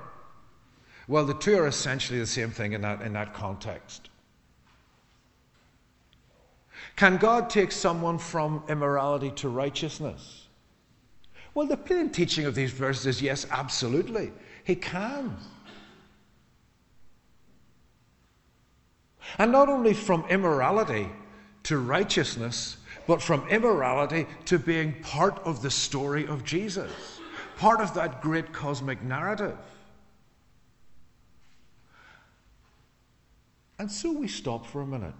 Well, 1.07 1.25
the 1.25 1.33
two 1.33 1.57
are 1.57 1.67
essentially 1.67 2.19
the 2.19 2.25
same 2.25 2.51
thing 2.51 2.73
in 2.73 2.81
that, 2.81 3.01
in 3.01 3.13
that 3.13 3.33
context. 3.33 4.09
Can 6.95 7.17
God 7.17 7.49
take 7.49 7.71
someone 7.71 8.17
from 8.17 8.63
immorality 8.67 9.31
to 9.31 9.49
righteousness? 9.49 10.40
Well, 11.53 11.67
the 11.67 11.77
plain 11.77 12.09
teaching 12.09 12.45
of 12.45 12.55
these 12.55 12.71
verses 12.71 13.05
is 13.05 13.21
yes, 13.21 13.45
absolutely. 13.51 14.31
He 14.63 14.75
can. 14.75 15.35
And 19.37 19.51
not 19.51 19.69
only 19.69 19.93
from 19.93 20.25
immorality 20.29 21.09
to 21.63 21.77
righteousness, 21.77 22.77
but 23.07 23.21
from 23.21 23.47
immorality 23.49 24.27
to 24.45 24.57
being 24.57 24.93
part 25.01 25.39
of 25.45 25.61
the 25.61 25.71
story 25.71 26.25
of 26.27 26.43
Jesus, 26.43 27.19
part 27.57 27.81
of 27.81 27.93
that 27.95 28.21
great 28.21 28.53
cosmic 28.53 29.01
narrative. 29.03 29.57
And 33.79 33.91
so 33.91 34.11
we 34.11 34.27
stop 34.27 34.65
for 34.65 34.81
a 34.81 34.85
minute. 34.85 35.13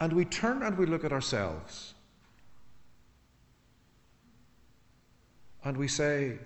And 0.00 0.14
we 0.14 0.24
turn 0.24 0.62
and 0.62 0.78
we 0.78 0.86
look 0.86 1.04
at 1.04 1.12
ourselves. 1.12 1.94
And 5.64 5.76
we 5.76 5.88
say, 5.88 6.38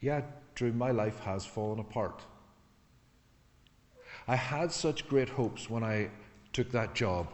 Yeah, 0.00 0.22
Drew, 0.54 0.72
my 0.72 0.90
life 0.90 1.18
has 1.20 1.44
fallen 1.44 1.80
apart. 1.80 2.22
I 4.28 4.36
had 4.36 4.72
such 4.72 5.08
great 5.08 5.28
hopes 5.28 5.70
when 5.70 5.84
I 5.84 6.10
took 6.52 6.70
that 6.72 6.94
job, 6.94 7.28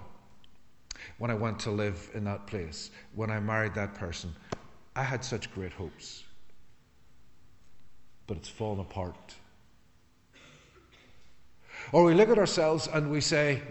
when 1.18 1.30
I 1.30 1.34
went 1.34 1.58
to 1.60 1.70
live 1.70 2.10
in 2.14 2.24
that 2.24 2.46
place, 2.46 2.90
when 3.14 3.30
I 3.30 3.40
married 3.40 3.74
that 3.74 3.94
person. 3.94 4.34
I 4.94 5.02
had 5.02 5.24
such 5.24 5.52
great 5.54 5.72
hopes. 5.72 6.24
But 8.26 8.36
it's 8.36 8.48
fallen 8.48 8.80
apart. 8.80 9.34
Or 11.92 12.04
we 12.04 12.14
look 12.14 12.28
at 12.28 12.38
ourselves 12.38 12.88
and 12.92 13.10
we 13.10 13.20
say, 13.20 13.62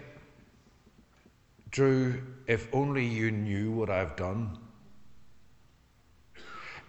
Drew, 1.70 2.22
if 2.46 2.68
only 2.74 3.04
you 3.04 3.30
knew 3.30 3.70
what 3.70 3.88
I've 3.88 4.16
done. 4.16 4.58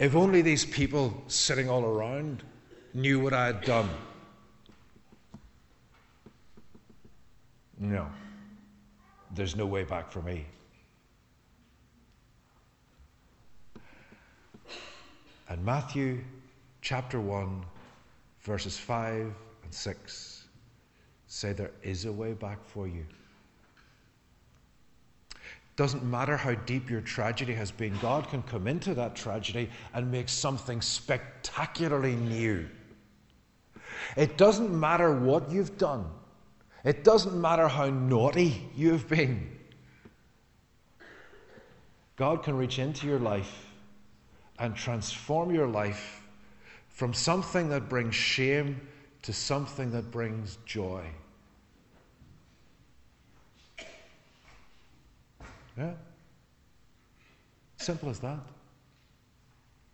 If 0.03 0.17
only 0.17 0.41
these 0.41 0.65
people 0.65 1.23
sitting 1.27 1.69
all 1.69 1.85
around 1.85 2.43
knew 2.93 3.21
what 3.21 3.31
I 3.31 3.45
had 3.45 3.61
done. 3.61 3.89
No, 7.79 8.09
there's 9.33 9.55
no 9.55 9.65
way 9.65 9.85
back 9.85 10.11
for 10.11 10.21
me. 10.21 10.45
And 15.47 15.63
Matthew 15.63 16.19
chapter 16.81 17.21
1, 17.21 17.63
verses 18.41 18.77
5 18.77 19.33
and 19.63 19.73
6 19.73 20.47
say 21.27 21.53
there 21.53 21.71
is 21.81 22.03
a 22.03 22.11
way 22.11 22.33
back 22.33 22.59
for 22.65 22.89
you. 22.89 23.05
Doesn't 25.75 26.03
matter 26.03 26.37
how 26.37 26.53
deep 26.53 26.89
your 26.89 27.01
tragedy 27.01 27.53
has 27.53 27.71
been, 27.71 27.97
God 27.99 28.29
can 28.29 28.43
come 28.43 28.67
into 28.67 28.93
that 28.93 29.15
tragedy 29.15 29.69
and 29.93 30.11
make 30.11 30.29
something 30.29 30.81
spectacularly 30.81 32.15
new. 32.15 32.67
It 34.15 34.37
doesn't 34.37 34.77
matter 34.77 35.19
what 35.19 35.49
you've 35.49 35.77
done. 35.77 36.05
It 36.83 37.03
doesn't 37.03 37.39
matter 37.39 37.67
how 37.67 37.89
naughty 37.89 38.69
you've 38.75 39.07
been. 39.07 39.57
God 42.15 42.43
can 42.43 42.55
reach 42.55 42.77
into 42.77 43.07
your 43.07 43.19
life 43.19 43.67
and 44.59 44.75
transform 44.75 45.53
your 45.53 45.67
life 45.67 46.21
from 46.89 47.13
something 47.13 47.69
that 47.69 47.89
brings 47.89 48.13
shame 48.13 48.79
to 49.23 49.33
something 49.33 49.91
that 49.91 50.11
brings 50.11 50.57
joy. 50.65 51.03
Yeah? 55.77 55.91
Simple 57.77 58.09
as 58.09 58.19
that. 58.19 58.39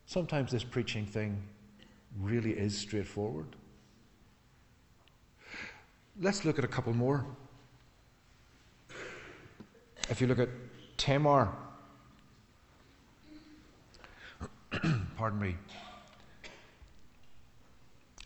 Sometimes 0.05 0.51
this 0.51 0.63
preaching 0.63 1.05
thing 1.05 1.41
really 2.19 2.51
is 2.51 2.77
straightforward. 2.77 3.47
Let's 6.19 6.43
look 6.43 6.57
at 6.59 6.65
a 6.65 6.67
couple 6.67 6.93
more. 6.93 7.25
If 10.09 10.19
you 10.19 10.27
look 10.27 10.39
at 10.39 10.49
Tamar, 10.97 11.49
pardon 15.17 15.39
me, 15.39 15.55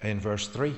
in 0.02 0.20
verse 0.20 0.48
3. 0.48 0.74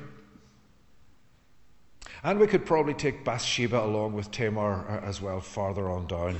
And 2.23 2.39
we 2.39 2.47
could 2.47 2.65
probably 2.65 2.95
take 2.95 3.23
Bathsheba 3.23 3.83
along 3.83 4.13
with 4.13 4.31
Tamar 4.31 4.85
uh, 4.89 5.05
as 5.05 5.21
well, 5.21 5.39
farther 5.39 5.87
on 5.87 6.07
down. 6.07 6.37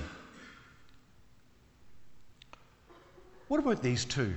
What 3.56 3.63
about 3.63 3.82
these 3.82 4.04
two? 4.04 4.34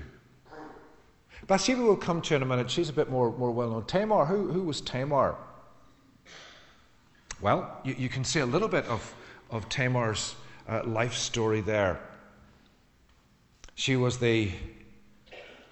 Bathsheba 1.48 1.82
will 1.82 1.96
come 1.96 2.22
to 2.22 2.36
in 2.36 2.42
a 2.42 2.46
minute. 2.46 2.70
She's 2.70 2.88
a 2.88 2.92
bit 2.92 3.10
more, 3.10 3.36
more 3.36 3.50
well 3.50 3.70
known. 3.70 3.84
Tamar, 3.84 4.24
who, 4.26 4.46
who 4.52 4.62
was 4.62 4.80
Tamar? 4.80 5.34
Well, 7.40 7.80
you, 7.82 7.96
you 7.98 8.08
can 8.08 8.22
see 8.22 8.38
a 8.38 8.46
little 8.46 8.68
bit 8.68 8.84
of, 8.84 9.12
of 9.50 9.68
Tamar's 9.68 10.36
uh, 10.68 10.84
life 10.84 11.14
story 11.14 11.60
there. 11.60 11.98
She 13.74 13.96
was 13.96 14.20
the 14.20 14.52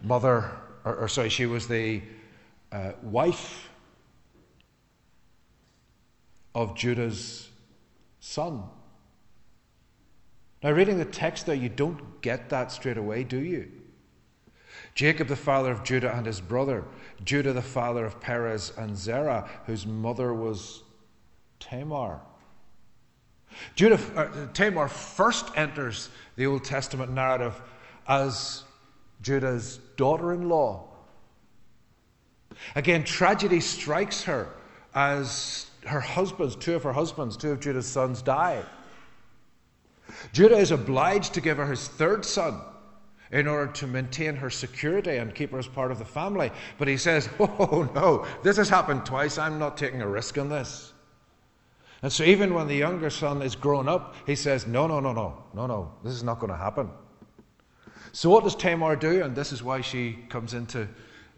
mother, 0.02 0.50
or, 0.84 0.96
or 0.96 1.06
sorry, 1.06 1.28
she 1.28 1.46
was 1.46 1.68
the 1.68 2.02
uh, 2.72 2.94
wife 3.00 3.68
of 6.52 6.74
Judah's 6.74 7.48
son. 8.18 8.64
Now, 10.66 10.72
reading 10.72 10.98
the 10.98 11.04
text 11.04 11.46
there, 11.46 11.54
you 11.54 11.68
don't 11.68 12.20
get 12.22 12.50
that 12.50 12.72
straight 12.72 12.98
away, 12.98 13.22
do 13.22 13.38
you? 13.38 13.70
Jacob, 14.96 15.28
the 15.28 15.36
father 15.36 15.70
of 15.70 15.84
Judah 15.84 16.12
and 16.12 16.26
his 16.26 16.40
brother, 16.40 16.82
Judah, 17.24 17.52
the 17.52 17.62
father 17.62 18.04
of 18.04 18.20
Perez 18.20 18.72
and 18.76 18.96
Zerah, 18.96 19.48
whose 19.66 19.86
mother 19.86 20.34
was 20.34 20.82
Tamar. 21.60 22.20
Judah, 23.76 24.00
uh, 24.16 24.52
Tamar 24.54 24.88
first 24.88 25.56
enters 25.56 26.08
the 26.34 26.46
Old 26.46 26.64
Testament 26.64 27.12
narrative 27.12 27.62
as 28.08 28.64
Judah's 29.22 29.78
daughter 29.96 30.32
in 30.32 30.48
law. 30.48 30.88
Again, 32.74 33.04
tragedy 33.04 33.60
strikes 33.60 34.24
her 34.24 34.48
as 34.96 35.70
her 35.84 36.00
husbands, 36.00 36.56
two 36.56 36.74
of 36.74 36.82
her 36.82 36.92
husbands, 36.92 37.36
two 37.36 37.52
of 37.52 37.60
Judah's 37.60 37.86
sons, 37.86 38.20
die. 38.20 38.64
Judah 40.32 40.56
is 40.56 40.70
obliged 40.70 41.34
to 41.34 41.40
give 41.40 41.56
her 41.56 41.66
his 41.66 41.88
third 41.88 42.24
son 42.24 42.60
in 43.32 43.48
order 43.48 43.72
to 43.72 43.86
maintain 43.86 44.36
her 44.36 44.50
security 44.50 45.16
and 45.16 45.34
keep 45.34 45.50
her 45.50 45.58
as 45.58 45.66
part 45.66 45.90
of 45.90 45.98
the 45.98 46.04
family. 46.04 46.50
But 46.78 46.88
he 46.88 46.96
says, 46.96 47.28
Oh 47.40 47.90
no, 47.94 48.26
this 48.42 48.56
has 48.56 48.68
happened 48.68 49.04
twice. 49.04 49.38
I'm 49.38 49.58
not 49.58 49.76
taking 49.76 50.02
a 50.02 50.08
risk 50.08 50.38
on 50.38 50.48
this. 50.48 50.92
And 52.02 52.12
so, 52.12 52.24
even 52.24 52.54
when 52.54 52.68
the 52.68 52.76
younger 52.76 53.10
son 53.10 53.42
is 53.42 53.56
grown 53.56 53.88
up, 53.88 54.14
he 54.26 54.36
says, 54.36 54.66
No, 54.66 54.86
no, 54.86 55.00
no, 55.00 55.12
no, 55.12 55.44
no, 55.54 55.66
no, 55.66 55.92
this 56.04 56.12
is 56.12 56.22
not 56.22 56.38
going 56.38 56.52
to 56.52 56.58
happen. 56.58 56.90
So, 58.12 58.30
what 58.30 58.44
does 58.44 58.54
Tamar 58.54 58.96
do? 58.96 59.22
And 59.22 59.34
this 59.34 59.50
is 59.52 59.62
why 59.62 59.80
she 59.80 60.12
comes 60.28 60.54
into, 60.54 60.88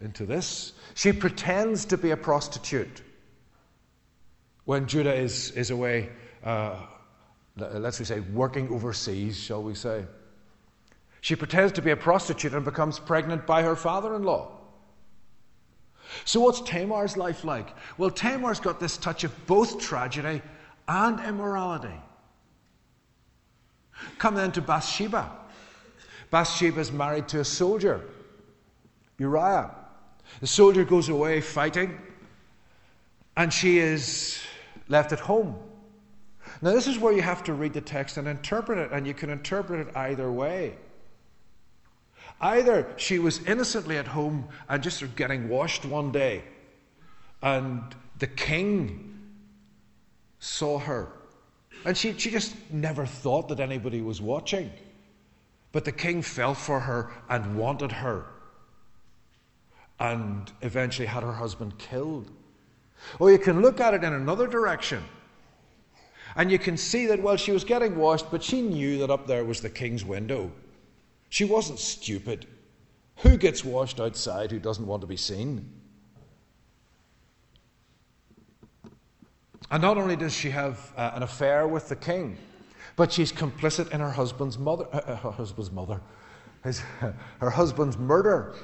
into 0.01 0.25
this. 0.25 0.73
She 0.95 1.11
pretends 1.11 1.85
to 1.85 1.97
be 1.97 2.11
a 2.11 2.17
prostitute 2.17 3.01
when 4.65 4.85
Judah 4.85 5.13
is, 5.13 5.51
is 5.51 5.71
away, 5.71 6.09
uh, 6.43 6.75
let's 7.59 8.05
say, 8.05 8.19
working 8.19 8.69
overseas, 8.69 9.37
shall 9.37 9.63
we 9.63 9.75
say. 9.75 10.05
She 11.21 11.35
pretends 11.35 11.73
to 11.73 11.81
be 11.81 11.91
a 11.91 11.97
prostitute 11.97 12.53
and 12.53 12.63
becomes 12.63 12.99
pregnant 12.99 13.45
by 13.45 13.63
her 13.63 13.75
father 13.75 14.15
in 14.15 14.23
law. 14.23 14.51
So, 16.25 16.39
what's 16.39 16.61
Tamar's 16.61 17.17
life 17.17 17.43
like? 17.43 17.67
Well, 17.97 18.09
Tamar's 18.09 18.59
got 18.59 18.79
this 18.79 18.97
touch 18.97 19.23
of 19.23 19.47
both 19.47 19.79
tragedy 19.79 20.41
and 20.87 21.19
immorality. 21.19 21.93
Come 24.17 24.35
then 24.35 24.51
to 24.53 24.61
Bathsheba. 24.61 25.29
Bathsheba 26.31 26.79
is 26.79 26.91
married 26.91 27.27
to 27.29 27.41
a 27.41 27.45
soldier, 27.45 28.01
Uriah. 29.17 29.71
The 30.41 30.47
soldier 30.47 30.83
goes 30.83 31.09
away 31.09 31.41
fighting, 31.41 31.99
and 33.35 33.51
she 33.51 33.79
is 33.79 34.39
left 34.87 35.11
at 35.11 35.19
home. 35.19 35.55
Now, 36.61 36.71
this 36.71 36.87
is 36.87 36.99
where 36.99 37.13
you 37.13 37.21
have 37.21 37.43
to 37.45 37.53
read 37.53 37.73
the 37.73 37.81
text 37.81 38.17
and 38.17 38.27
interpret 38.27 38.79
it, 38.79 38.91
and 38.91 39.07
you 39.07 39.13
can 39.13 39.29
interpret 39.29 39.87
it 39.87 39.95
either 39.95 40.29
way. 40.31 40.75
Either 42.41 42.87
she 42.97 43.19
was 43.19 43.43
innocently 43.45 43.97
at 43.97 44.07
home 44.07 44.47
and 44.67 44.83
just 44.83 45.03
getting 45.15 45.49
washed 45.49 45.85
one 45.85 46.11
day, 46.11 46.43
and 47.41 47.81
the 48.19 48.27
king 48.27 49.17
saw 50.39 50.79
her. 50.79 51.11
And 51.85 51.97
she, 51.97 52.17
she 52.17 52.29
just 52.29 52.55
never 52.71 53.05
thought 53.05 53.47
that 53.49 53.59
anybody 53.59 54.01
was 54.01 54.21
watching. 54.21 54.69
But 55.71 55.85
the 55.85 55.91
king 55.91 56.21
felt 56.21 56.57
for 56.57 56.79
her 56.81 57.11
and 57.29 57.57
wanted 57.57 57.91
her, 57.91 58.25
and 59.99 60.51
eventually 60.61 61.07
had 61.07 61.23
her 61.23 61.33
husband 61.33 61.77
killed. 61.77 62.29
Or 63.19 63.31
you 63.31 63.37
can 63.37 63.61
look 63.61 63.79
at 63.79 63.93
it 63.93 64.03
in 64.03 64.13
another 64.13 64.47
direction. 64.47 65.03
And 66.35 66.51
you 66.51 66.59
can 66.59 66.77
see 66.77 67.05
that, 67.07 67.21
well, 67.21 67.35
she 67.35 67.51
was 67.51 67.63
getting 67.63 67.95
washed, 67.95 68.29
but 68.31 68.43
she 68.43 68.61
knew 68.61 68.99
that 68.99 69.09
up 69.09 69.27
there 69.27 69.43
was 69.43 69.61
the 69.61 69.69
king's 69.69 70.05
window. 70.05 70.51
She 71.29 71.45
wasn't 71.45 71.79
stupid. 71.79 72.47
Who 73.17 73.37
gets 73.37 73.65
washed 73.65 73.99
outside 73.99 74.51
who 74.51 74.59
doesn't 74.59 74.85
want 74.85 75.01
to 75.01 75.07
be 75.07 75.17
seen? 75.17 75.69
And 79.71 79.81
not 79.81 79.97
only 79.97 80.15
does 80.15 80.33
she 80.33 80.49
have 80.49 80.91
uh, 80.97 81.11
an 81.13 81.23
affair 81.23 81.67
with 81.67 81.89
the 81.89 81.95
king, 81.95 82.37
but 82.95 83.11
she's 83.11 83.31
complicit 83.31 83.91
in 83.91 83.99
her 83.99 84.09
husband's 84.09 84.57
mother, 84.57 84.87
uh, 84.91 84.97
uh 84.97 85.15
her 85.17 85.31
husband's 85.31 85.71
mother, 85.71 86.01
his, 86.63 86.79
her 87.39 87.49
husband's 87.49 87.97
murder. 87.97 88.55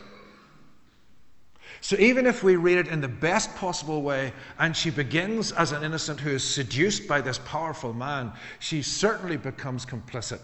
So 1.82 1.96
even 1.98 2.26
if 2.26 2.44
we 2.44 2.56
read 2.56 2.78
it 2.78 2.88
in 2.88 3.02
the 3.02 3.08
best 3.08 3.54
possible 3.56 4.02
way, 4.02 4.34
and 4.60 4.76
she 4.76 4.90
begins 4.90 5.52
as 5.52 5.72
an 5.72 5.84
innocent 5.84 6.20
who 6.20 6.32
is 6.32 6.44
seduced 6.44 7.08
by 7.08 7.22
this 7.22 7.40
powerful 7.40 7.94
man, 7.94 8.34
she 8.60 8.82
certainly 8.82 9.38
becomes 9.38 9.86
complicit 9.86 10.42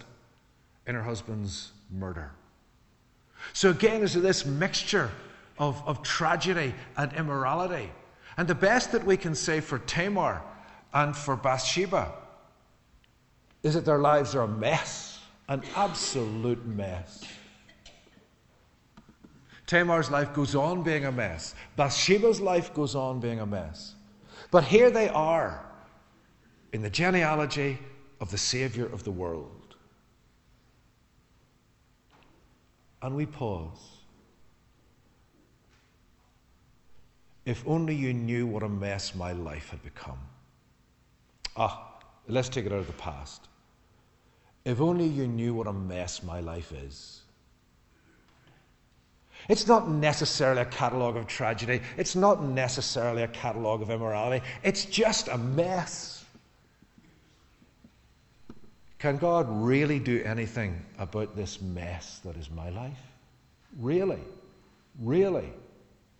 in 0.87 0.95
her 0.95 1.03
husband's 1.03 1.71
murder. 1.91 2.31
So 3.53 3.69
again, 3.69 4.01
is 4.01 4.13
this 4.13 4.45
mixture 4.45 5.09
of, 5.61 5.81
of 5.85 6.01
tragedy 6.01 6.73
and 6.97 7.13
immorality. 7.13 7.91
And 8.35 8.47
the 8.47 8.55
best 8.55 8.91
that 8.93 9.05
we 9.05 9.15
can 9.15 9.35
say 9.35 9.59
for 9.59 9.77
Tamar 9.79 10.41
and 10.93 11.15
for 11.15 11.35
Bathsheba 11.35 12.11
is 13.61 13.75
that 13.75 13.85
their 13.85 13.99
lives 13.99 14.33
are 14.33 14.41
a 14.41 14.47
mess, 14.47 15.19
an 15.47 15.61
absolute 15.75 16.65
mess. 16.65 17.23
Tamar's 19.71 20.11
life 20.11 20.33
goes 20.33 20.53
on 20.53 20.83
being 20.83 21.05
a 21.05 21.11
mess. 21.13 21.55
Bathsheba's 21.77 22.41
life 22.41 22.73
goes 22.73 22.93
on 22.93 23.21
being 23.21 23.39
a 23.39 23.45
mess. 23.45 23.95
But 24.51 24.65
here 24.65 24.91
they 24.91 25.07
are 25.07 25.65
in 26.73 26.81
the 26.81 26.89
genealogy 26.89 27.79
of 28.19 28.29
the 28.31 28.37
Savior 28.37 28.87
of 28.87 29.05
the 29.05 29.11
world. 29.11 29.77
And 33.01 33.15
we 33.15 33.25
pause. 33.25 33.99
If 37.45 37.63
only 37.65 37.95
you 37.95 38.13
knew 38.13 38.45
what 38.45 38.63
a 38.63 38.69
mess 38.69 39.15
my 39.15 39.31
life 39.31 39.69
had 39.69 39.81
become. 39.83 40.19
Ah, 41.55 41.97
let's 42.27 42.49
take 42.49 42.65
it 42.65 42.73
out 42.73 42.79
of 42.79 42.87
the 42.87 43.01
past. 43.07 43.47
If 44.65 44.81
only 44.81 45.07
you 45.07 45.27
knew 45.27 45.53
what 45.53 45.67
a 45.67 45.73
mess 45.73 46.23
my 46.23 46.41
life 46.41 46.73
is. 46.73 47.20
It's 49.49 49.67
not 49.67 49.89
necessarily 49.89 50.61
a 50.61 50.65
catalogue 50.65 51.17
of 51.17 51.27
tragedy. 51.27 51.81
It's 51.97 52.15
not 52.15 52.43
necessarily 52.43 53.23
a 53.23 53.27
catalogue 53.27 53.81
of 53.81 53.89
immorality. 53.89 54.45
It's 54.63 54.85
just 54.85 55.27
a 55.27 55.37
mess. 55.37 56.23
Can 58.99 59.17
God 59.17 59.47
really 59.49 59.97
do 59.97 60.21
anything 60.23 60.85
about 60.99 61.35
this 61.35 61.59
mess 61.61 62.19
that 62.23 62.37
is 62.37 62.51
my 62.51 62.69
life? 62.69 62.99
Really? 63.79 64.19
Really? 64.99 65.51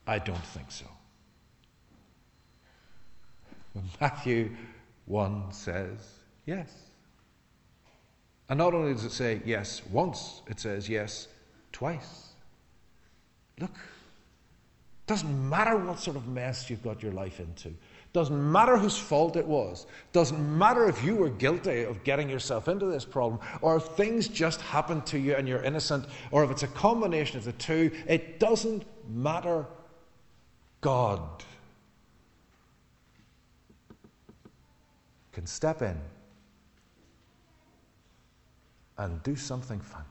I 0.07 0.17
don't 0.17 0.45
think 0.47 0.71
so. 0.71 0.85
Matthew 3.99 4.51
1 5.05 5.51
says 5.51 5.99
yes. 6.45 6.73
And 8.49 8.57
not 8.57 8.73
only 8.73 8.93
does 8.93 9.05
it 9.05 9.11
say 9.11 9.41
yes 9.45 9.81
once, 9.91 10.41
it 10.47 10.59
says 10.59 10.89
yes 10.89 11.27
twice. 11.71 12.30
Look, 13.59 13.71
doesn't 15.07 15.49
matter 15.49 15.75
what 15.77 15.99
sort 15.99 16.15
of 16.15 16.27
mess 16.27 16.69
you've 16.69 16.83
got 16.83 17.03
your 17.03 17.11
life 17.11 17.39
into. 17.39 17.73
Doesn't 18.13 18.51
matter 18.51 18.77
whose 18.77 18.97
fault 18.97 19.37
it 19.37 19.45
was. 19.45 19.85
Doesn't 20.11 20.57
matter 20.57 20.87
if 20.89 21.03
you 21.03 21.15
were 21.15 21.29
guilty 21.29 21.83
of 21.83 22.03
getting 22.03 22.29
yourself 22.29 22.67
into 22.67 22.85
this 22.85 23.05
problem 23.05 23.39
or 23.61 23.77
if 23.77 23.83
things 23.83 24.27
just 24.27 24.61
happened 24.61 25.05
to 25.07 25.17
you 25.17 25.35
and 25.35 25.47
you're 25.47 25.63
innocent 25.63 26.05
or 26.31 26.43
if 26.43 26.51
it's 26.51 26.63
a 26.63 26.67
combination 26.67 27.37
of 27.37 27.45
the 27.45 27.53
two. 27.53 27.91
It 28.07 28.39
doesn't 28.39 28.83
matter. 29.09 29.65
God 30.81 31.21
can 35.31 35.45
step 35.45 35.81
in 35.81 35.97
and 38.97 39.23
do 39.23 39.35
something 39.35 39.79
fantastic. 39.79 40.10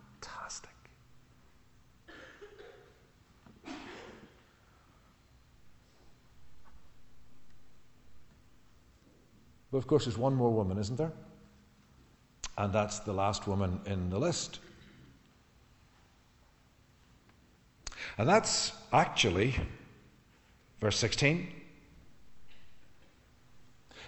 But 9.70 9.78
of 9.78 9.86
course, 9.86 10.04
there's 10.04 10.18
one 10.18 10.34
more 10.34 10.50
woman, 10.50 10.78
isn't 10.78 10.96
there? 10.96 11.12
And 12.58 12.72
that's 12.72 12.98
the 13.00 13.12
last 13.12 13.46
woman 13.46 13.80
in 13.86 14.10
the 14.10 14.18
list. 14.18 14.58
And 18.18 18.28
that's 18.28 18.72
actually 18.92 19.54
verse 20.80 20.96
16. 20.96 21.48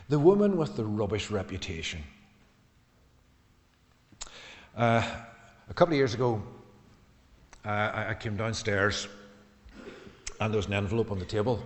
The 0.09 0.19
woman 0.19 0.57
with 0.57 0.77
the 0.77 0.85
rubbish 0.85 1.31
reputation. 1.31 2.03
Uh, 4.77 5.03
a 5.71 5.75
couple 5.75 5.95
of 5.95 5.99
years 5.99 6.15
ago, 6.15 6.43
uh, 7.65 7.69
I, 7.69 8.11
I 8.11 8.15
came 8.15 8.37
downstairs 8.37 9.07
and 10.41 10.53
there 10.53 10.59
was 10.59 10.67
an 10.67 10.73
envelope 10.73 11.13
on 11.13 11.19
the 11.19 11.25
table. 11.25 11.63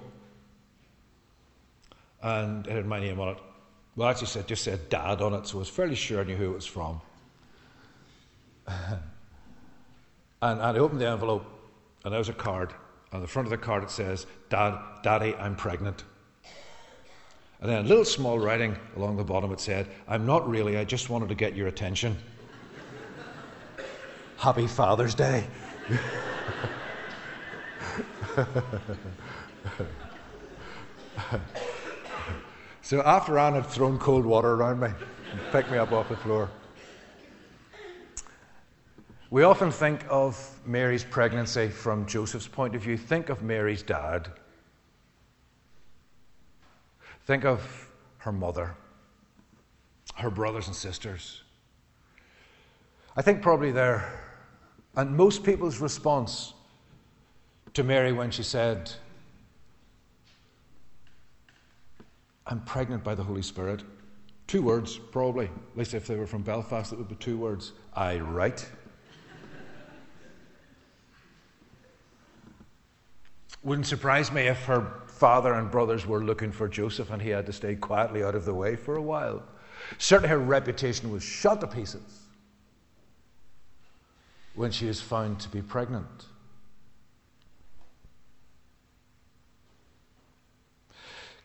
And 2.23 2.67
it 2.67 2.73
had 2.73 2.87
my 2.87 3.01
name 3.01 3.19
on 3.21 3.29
it. 3.29 3.39
Well, 3.97 4.09
actually, 4.09 4.27
said, 4.27 4.47
just 4.47 4.63
said 4.63 4.91
dad 4.91 5.23
on 5.23 5.33
it, 5.33 5.47
so 5.47 5.57
I 5.57 5.61
was 5.61 5.71
fairly 5.71 5.95
sure 5.95 6.21
I 6.21 6.25
knew 6.25 6.37
who 6.37 6.51
it 6.51 6.55
was 6.55 6.67
from. 6.67 7.01
and, 8.67 9.01
and 10.43 10.61
I 10.61 10.79
opened 10.79 11.01
the 11.01 11.09
envelope, 11.09 11.47
and 12.05 12.13
there 12.13 12.19
was 12.19 12.29
a 12.29 12.35
card. 12.35 12.75
On 13.13 13.23
the 13.23 13.27
front 13.27 13.47
of 13.47 13.51
the 13.51 13.57
card, 13.57 13.83
it 13.83 13.91
says, 13.91 14.27
Dad, 14.51 14.79
Daddy, 15.03 15.35
I'm 15.37 15.57
pregnant. 15.57 16.05
And 17.63 17.71
then 17.71 17.87
a 17.87 17.89
little 17.89 18.05
small 18.05 18.39
writing 18.39 18.77
along 18.97 19.17
the 19.17 19.25
bottom, 19.25 19.51
it 19.51 19.61
said, 19.61 19.89
I'm 20.07 20.27
not 20.27 20.47
really, 20.47 20.77
I 20.77 20.85
just 20.85 21.09
wanted 21.09 21.31
to 21.31 21.35
get 21.35 21.57
your 21.57 21.69
attention. 21.69 22.19
Happy 24.37 24.67
Father's 24.67 25.15
Day. 25.15 25.47
so 32.87 33.03
after 33.03 33.37
Anne 33.37 33.55
had 33.55 33.67
thrown 33.67 33.99
cold 33.99 34.25
water 34.25 34.53
around 34.53 34.79
me 34.79 34.87
and 34.87 35.41
picked 35.51 35.73
me 35.73 35.77
up 35.77 35.91
off 35.91 36.09
the 36.09 36.17
floor, 36.17 36.49
we 39.29 39.43
often 39.43 39.73
think 39.73 40.05
of 40.09 40.57
Mary's 40.65 41.03
pregnancy 41.03 41.69
from 41.69 42.07
Joseph's 42.07 42.47
point 42.47 42.77
of 42.77 42.83
view. 42.83 42.97
Think 42.97 43.29
of 43.29 43.43
Mary's 43.43 43.83
dad. 43.83 44.31
Think 47.25 47.45
of 47.45 47.91
her 48.19 48.31
mother, 48.31 48.77
her 50.15 50.31
brothers 50.31 50.69
and 50.69 50.77
sisters. 50.77 51.43
I 53.17 53.23
think 53.23 53.43
probably 53.43 53.73
there, 53.73 54.17
and 54.95 55.17
most 55.17 55.43
people's 55.43 55.81
response 55.81 56.55
to 57.75 57.83
Mary 57.83 58.13
when 58.13 58.31
she 58.31 58.45
said, 58.45 58.93
I'm 62.47 62.61
pregnant 62.61 63.03
by 63.03 63.15
the 63.15 63.25
Holy 63.25 63.43
Spirit. 63.43 63.83
Two 64.47 64.63
words, 64.63 64.99
probably. 65.11 65.47
At 65.47 65.77
least 65.77 65.95
if 65.95 66.07
they 66.07 66.17
were 66.17 66.27
from 66.27 66.43
Belfast, 66.43 66.93
it 66.93 66.99
would 66.99 67.09
be 67.09 67.17
two 67.17 67.37
words. 67.37 67.73
Aye 67.95 68.19
right. 68.21 68.65
Wouldn't 73.65 73.87
surprise 73.89 74.31
me 74.31 74.43
if 74.43 74.65
her 74.67 75.03
father 75.09 75.55
and 75.55 75.71
brothers 75.71 76.07
were 76.07 76.23
looking 76.23 76.53
for 76.53 76.69
Joseph 76.69 77.11
and 77.11 77.21
he 77.21 77.31
had 77.31 77.47
to 77.47 77.53
stay 77.53 77.75
quietly 77.75 78.23
out 78.23 78.37
of 78.37 78.45
the 78.45 78.55
way 78.55 78.77
for 78.77 78.97
a 78.97 79.03
while. 79.03 79.43
Certainly 79.99 80.29
her 80.29 80.39
reputation 80.39 81.11
was 81.11 81.25
shot 81.25 81.61
to 81.63 81.67
pieces. 81.67 82.23
when 84.55 84.71
she 84.71 84.87
was 84.87 85.01
found 85.01 85.39
to 85.41 85.49
be 85.51 85.61
pregnant. 85.61 86.27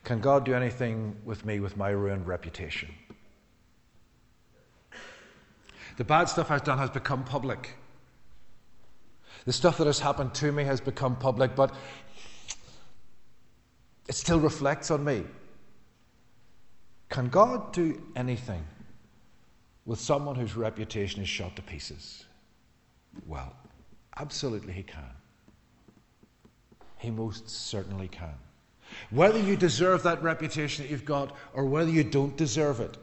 Can 0.04 0.20
God 0.20 0.44
do 0.44 0.54
anything 0.54 1.16
with 1.24 1.44
me 1.44 1.60
with 1.60 1.76
my 1.76 1.90
ruined 1.90 2.26
reputation? 2.26 2.92
The 5.96 6.04
bad 6.04 6.28
stuff 6.28 6.50
I've 6.50 6.64
done 6.64 6.78
has 6.78 6.90
become 6.90 7.22
public. 7.24 7.76
The 9.44 9.52
stuff 9.52 9.78
that 9.78 9.86
has 9.86 9.98
happened 9.98 10.34
to 10.34 10.50
me 10.52 10.64
has 10.64 10.80
become 10.80 11.16
public, 11.16 11.54
but 11.54 11.74
it 14.08 14.14
still 14.14 14.40
reflects 14.40 14.90
on 14.90 15.04
me. 15.04 15.24
Can 17.08 17.28
God 17.28 17.72
do 17.72 18.02
anything 18.16 18.64
with 19.84 20.00
someone 20.00 20.34
whose 20.34 20.56
reputation 20.56 21.22
is 21.22 21.28
shot 21.28 21.54
to 21.56 21.62
pieces? 21.62 22.24
Well, 23.26 23.54
absolutely 24.18 24.72
He 24.72 24.82
can. 24.82 25.10
He 26.98 27.10
most 27.10 27.48
certainly 27.50 28.08
can. 28.08 28.34
Whether 29.10 29.38
you 29.38 29.56
deserve 29.56 30.02
that 30.02 30.22
reputation 30.22 30.84
that 30.84 30.90
you've 30.90 31.04
got 31.04 31.36
or 31.54 31.64
whether 31.64 31.90
you 31.90 32.04
don't 32.04 32.36
deserve 32.36 32.80
it, 32.80 32.96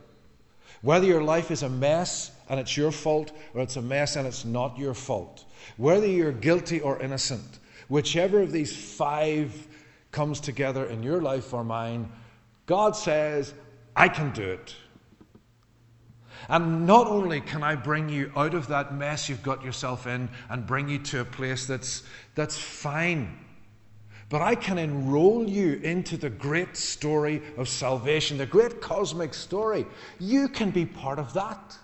whether 0.82 1.06
your 1.06 1.24
life 1.24 1.52
is 1.52 1.64
a 1.64 1.70
mess 1.70 2.32
and 2.50 2.60
it's 2.60 2.78
your 2.78 2.92
fault 2.92 3.32
or 3.54 3.62
it's 3.62 3.76
a 3.76 3.82
mess 3.82 4.16
and 4.16 4.28
it's 4.28 4.46
not 4.46 4.78
your 4.78 4.94
fault, 4.94 5.46
whether 5.78 6.08
you're 6.08 6.32
guilty 6.32 6.80
or 6.80 7.02
innocent, 7.02 7.60
whichever 7.90 8.42
of 8.42 8.52
these 8.52 8.76
five 8.76 9.68
comes 10.12 10.40
together 10.40 10.86
in 10.86 11.04
your 11.04 11.22
life 11.22 11.54
or 11.54 11.64
mine, 11.64 12.10
God 12.66 12.96
says, 12.96 13.54
I 13.96 14.08
can 14.08 14.32
do 14.32 14.44
it. 14.44 14.76
And 16.48 16.88
not 16.88 17.08
only 17.08 17.42
can 17.42 17.64
I 17.64 17.76
bring 17.76 18.08
you 18.08 18.32
out 18.36 18.54
of 18.54 18.68
that 18.68 18.94
mess 18.94 19.28
you've 19.28 19.44
got 19.44 19.64
yourself 19.64 20.08
in 20.08 20.30
and 20.50 20.66
bring 20.66 20.88
you 20.88 21.00
to 21.00 21.22
a 21.22 21.26
place 21.26 21.66
that's, 21.66 22.04
that's 22.36 22.58
fine, 22.58 23.38
but 24.30 24.44
I 24.44 24.54
can 24.54 24.78
enroll 24.78 25.50
you 25.50 25.80
into 25.84 26.16
the 26.16 26.30
great 26.30 26.78
story 26.78 27.42
of 27.58 27.68
salvation, 27.68 28.38
the 28.38 28.46
great 28.46 28.80
cosmic 28.80 29.34
story. 29.34 29.88
You 30.20 30.48
can 30.48 30.70
be 30.70 30.86
part 30.86 31.18
of 31.18 31.34
that. 31.34 31.78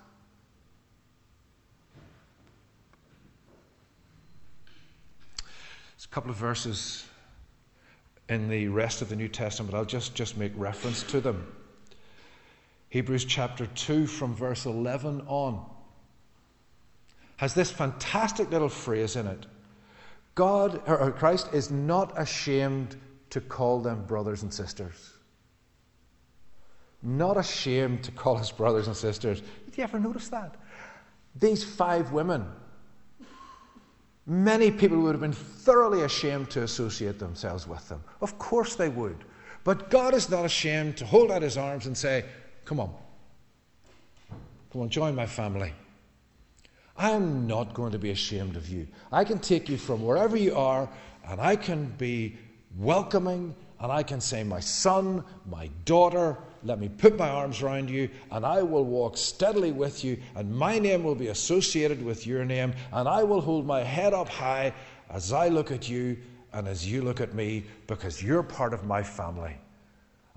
There's 5.96 6.06
a 6.06 6.10
couple 6.10 6.30
of 6.30 6.38
verses 6.38 7.08
in 8.30 8.48
the 8.48 8.68
rest 8.68 9.02
of 9.02 9.10
the 9.10 9.16
New 9.16 9.28
Testament. 9.28 9.74
I'll 9.74 9.84
just, 9.84 10.14
just 10.14 10.38
make 10.38 10.52
reference 10.56 11.02
to 11.04 11.20
them. 11.20 11.52
Hebrews 12.90 13.26
chapter 13.26 13.66
2, 13.66 14.06
from 14.06 14.36
verse 14.36 14.68
11 14.68 15.24
on, 15.26 15.66
has 17.38 17.56
this 17.56 17.72
fantastic 17.72 18.52
little 18.52 18.70
phrase 18.70 19.16
in 19.16 19.26
it 19.26 19.48
God, 20.36 20.82
or 20.86 21.12
Christ, 21.12 21.50
is 21.54 21.72
not 21.72 22.14
ashamed 22.20 22.98
to 23.30 23.42
call 23.42 23.80
them 23.80 24.06
brothers 24.06 24.44
and 24.44 24.54
sisters. 24.54 25.14
Not 27.02 27.38
ashamed 27.38 28.04
to 28.04 28.12
call 28.12 28.38
us 28.38 28.52
brothers 28.52 28.88
and 28.88 28.96
sisters. 28.96 29.42
Did 29.66 29.78
you 29.78 29.84
ever 29.84 30.00
notice 30.00 30.28
that? 30.30 30.56
These 31.38 31.64
five 31.64 32.12
women, 32.12 32.46
many 34.26 34.72
people 34.72 35.00
would 35.00 35.12
have 35.12 35.22
been 35.22 35.34
thoroughly 35.34 36.02
ashamed 36.02 36.50
to 36.52 36.64
associate 36.64 37.20
themselves 37.20 37.68
with 37.68 37.88
them. 37.88 38.04
Of 38.22 38.38
course 38.38 38.76
they 38.76 38.90
would. 38.90 39.24
But 39.64 39.90
God 39.90 40.14
is 40.14 40.30
not 40.30 40.46
ashamed 40.46 40.98
to 40.98 41.06
hold 41.06 41.32
out 41.32 41.42
his 41.42 41.58
arms 41.58 41.88
and 41.88 41.98
say, 41.98 42.26
Come 42.66 42.80
on. 42.80 42.94
Come 44.72 44.82
on, 44.82 44.90
join 44.90 45.16
my 45.16 45.26
family. 45.26 45.74
I 46.98 47.12
am 47.12 47.46
not 47.46 47.74
going 47.74 47.92
to 47.92 48.00
be 48.00 48.12
ashamed 48.12 48.56
of 48.56 48.70
you. 48.70 48.88
I 49.12 49.24
can 49.24 49.40
take 49.40 49.68
you 49.68 49.78
from 49.78 50.04
wherever 50.04 50.38
you 50.38 50.56
are 50.56 50.90
and 51.28 51.42
I 51.42 51.56
can 51.56 51.88
be 51.98 52.38
welcoming 52.78 53.56
and 53.80 53.92
I 53.92 54.04
can 54.04 54.22
say, 54.22 54.44
My 54.44 54.62
son, 54.62 55.24
my 55.50 55.70
daughter, 55.84 56.38
let 56.64 56.80
me 56.80 56.90
put 56.90 57.18
my 57.18 57.30
arms 57.30 57.62
around 57.62 57.90
you 57.90 58.10
and 58.32 58.46
I 58.46 58.64
will 58.64 58.86
walk 58.86 59.18
steadily 59.18 59.72
with 59.72 60.04
you 60.04 60.18
and 60.36 60.56
my 60.56 60.80
name 60.80 61.04
will 61.04 61.16
be 61.16 61.28
associated 61.28 62.04
with 62.04 62.26
your 62.26 62.46
name 62.46 62.74
and 62.94 63.10
I 63.10 63.24
will 63.24 63.42
hold 63.42 63.66
my 63.66 63.84
head 63.84 64.14
up 64.14 64.30
high 64.30 64.74
as 65.10 65.34
I 65.34 65.50
look 65.50 65.72
at 65.72 65.90
you 65.90 66.18
and 66.54 66.68
as 66.68 66.90
you 66.90 67.02
look 67.02 67.20
at 67.20 67.34
me 67.34 67.66
because 67.88 68.24
you're 68.24 68.42
part 68.42 68.74
of 68.74 68.86
my 68.86 69.04
family. 69.04 69.56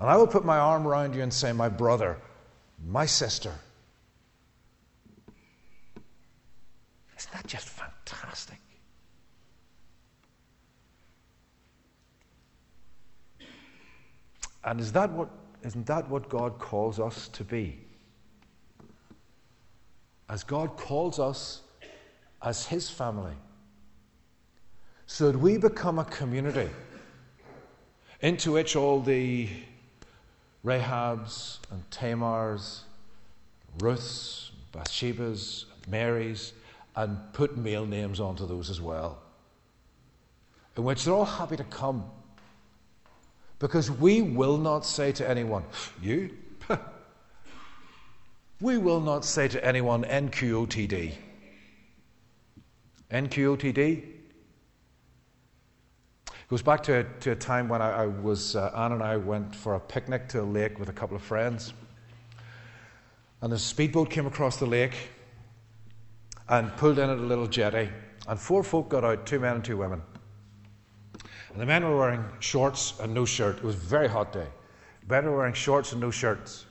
And 0.01 0.09
I 0.11 0.17
will 0.17 0.27
put 0.27 0.45
my 0.45 0.59
arm 0.59 0.87
around 0.87 1.15
you 1.15 1.23
and 1.23 1.33
say, 1.33 1.53
My 1.53 1.69
brother, 1.69 2.19
my 2.85 3.07
sister. 3.07 3.55
Isn't 7.19 7.33
that 7.33 7.47
just 7.47 7.69
fantastic? 7.69 8.61
And 14.65 14.79
is 14.81 14.93
that 14.93 15.11
what, 15.11 15.29
isn't 15.65 15.87
that 15.87 16.09
what 16.09 16.29
God 16.29 16.59
calls 16.59 17.01
us 17.01 17.29
to 17.29 17.43
be? 17.43 17.79
As 20.29 20.45
God 20.45 20.77
calls 20.77 21.19
us 21.19 21.63
as 22.43 22.67
His 22.67 22.89
family, 22.89 23.35
so 25.07 25.33
that 25.33 25.39
we 25.39 25.57
become 25.57 25.99
a 25.99 26.05
community 26.05 26.69
into 28.21 28.53
which 28.53 28.77
all 28.77 29.01
the 29.01 29.49
Rahabs 30.65 31.59
and 31.71 31.89
Tamars, 31.91 32.81
Ruths, 33.81 34.53
Bathshebas, 34.73 35.65
Marys, 35.89 36.53
and 36.99 37.17
put 37.33 37.57
male 37.57 37.87
names 37.87 38.19
onto 38.19 38.45
those 38.45 38.69
as 38.69 38.81
well, 38.81 39.23
in 40.77 40.83
which 40.83 41.05
they're 41.05 41.15
all 41.15 41.25
happy 41.25 41.57
to 41.57 41.63
come. 41.63 42.05
Because 43.61 43.89
we 43.89 44.21
will 44.21 44.59
not 44.59 44.85
say 44.85 45.13
to 45.13 45.29
anyone, 45.29 45.63
You? 46.03 46.31
we 48.61 48.79
will 48.79 49.01
not 49.01 49.25
say 49.25 49.47
to 49.47 49.65
anyone, 49.65 50.03
NQOTD. 50.03 51.15
NQOTD? 53.13 53.79
It 53.79 54.13
goes 56.49 56.63
back 56.63 56.83
to, 56.85 57.07
to 57.21 57.31
a 57.31 57.37
time 57.37 57.69
when 57.69 57.81
I, 57.81 58.03
I 58.03 58.07
was, 58.07 58.57
uh, 58.57 58.73
Anne 58.77 58.91
and 58.91 59.05
I 59.05 59.19
went 59.19 59.55
for 59.55 59.77
a 59.77 59.81
picnic 59.81 60.29
to 60.31 60.43
a 60.43 60.43
lake 60.43 60.81
with 60.81 60.89
a 60.89 60.93
couple 60.93 61.15
of 61.15 61.23
friends. 61.23 61.73
And 63.41 63.53
a 63.53 63.59
speedboat 63.59 64.11
came 64.11 64.27
across 64.27 64.57
the 64.57 64.67
lake 64.67 64.97
and 66.49 66.75
pulled 66.77 66.99
in 66.99 67.11
at 67.11 67.19
a 67.19 67.23
little 67.23 67.47
jetty. 67.47 67.89
And 68.27 68.39
four 68.39 68.63
folk 68.63 68.89
got 68.89 69.05
out, 69.05 69.27
two 69.27 69.41
men 69.41 69.57
and 69.57 69.65
two 69.65 69.77
women. 69.77 70.03
And 71.53 71.61
the 71.61 71.67
men 71.67 71.85
were 71.85 71.97
wearing 71.97 72.25
shorts 72.41 72.95
and 73.01 73.15
no 73.15 73.25
shirt. 73.25 73.59
It 73.59 73.65
was 73.65 73.75
a 73.75 73.79
very 73.79 74.09
hot 74.09 74.33
day. 74.33 74.47
The 75.03 75.15
men 75.15 75.25
were 75.27 75.37
wearing 75.37 75.55
shorts 75.55 75.93
and 75.93 76.01
no 76.01 76.11
shirts. 76.11 76.67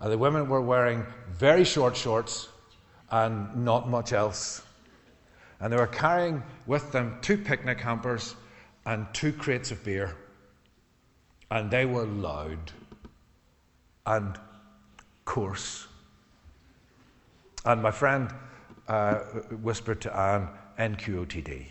And 0.00 0.12
the 0.12 0.18
women 0.18 0.48
were 0.48 0.60
wearing 0.60 1.04
very 1.30 1.64
short 1.64 1.96
shorts 1.96 2.48
and 3.10 3.64
not 3.64 3.88
much 3.88 4.12
else. 4.12 4.62
And 5.60 5.72
they 5.72 5.76
were 5.76 5.86
carrying 5.86 6.42
with 6.66 6.92
them 6.92 7.18
two 7.20 7.36
picnic 7.36 7.80
hampers 7.80 8.36
and 8.86 9.06
two 9.12 9.32
crates 9.32 9.70
of 9.70 9.84
beer. 9.84 10.16
And 11.50 11.70
they 11.70 11.86
were 11.86 12.04
loud 12.04 12.72
and 14.06 14.38
coarse. 15.24 15.86
And 17.64 17.82
my 17.82 17.90
friend 17.90 18.30
uh, 18.88 19.16
whispered 19.62 20.00
to 20.02 20.16
Anne, 20.16 20.48
NQOTD. 20.78 21.66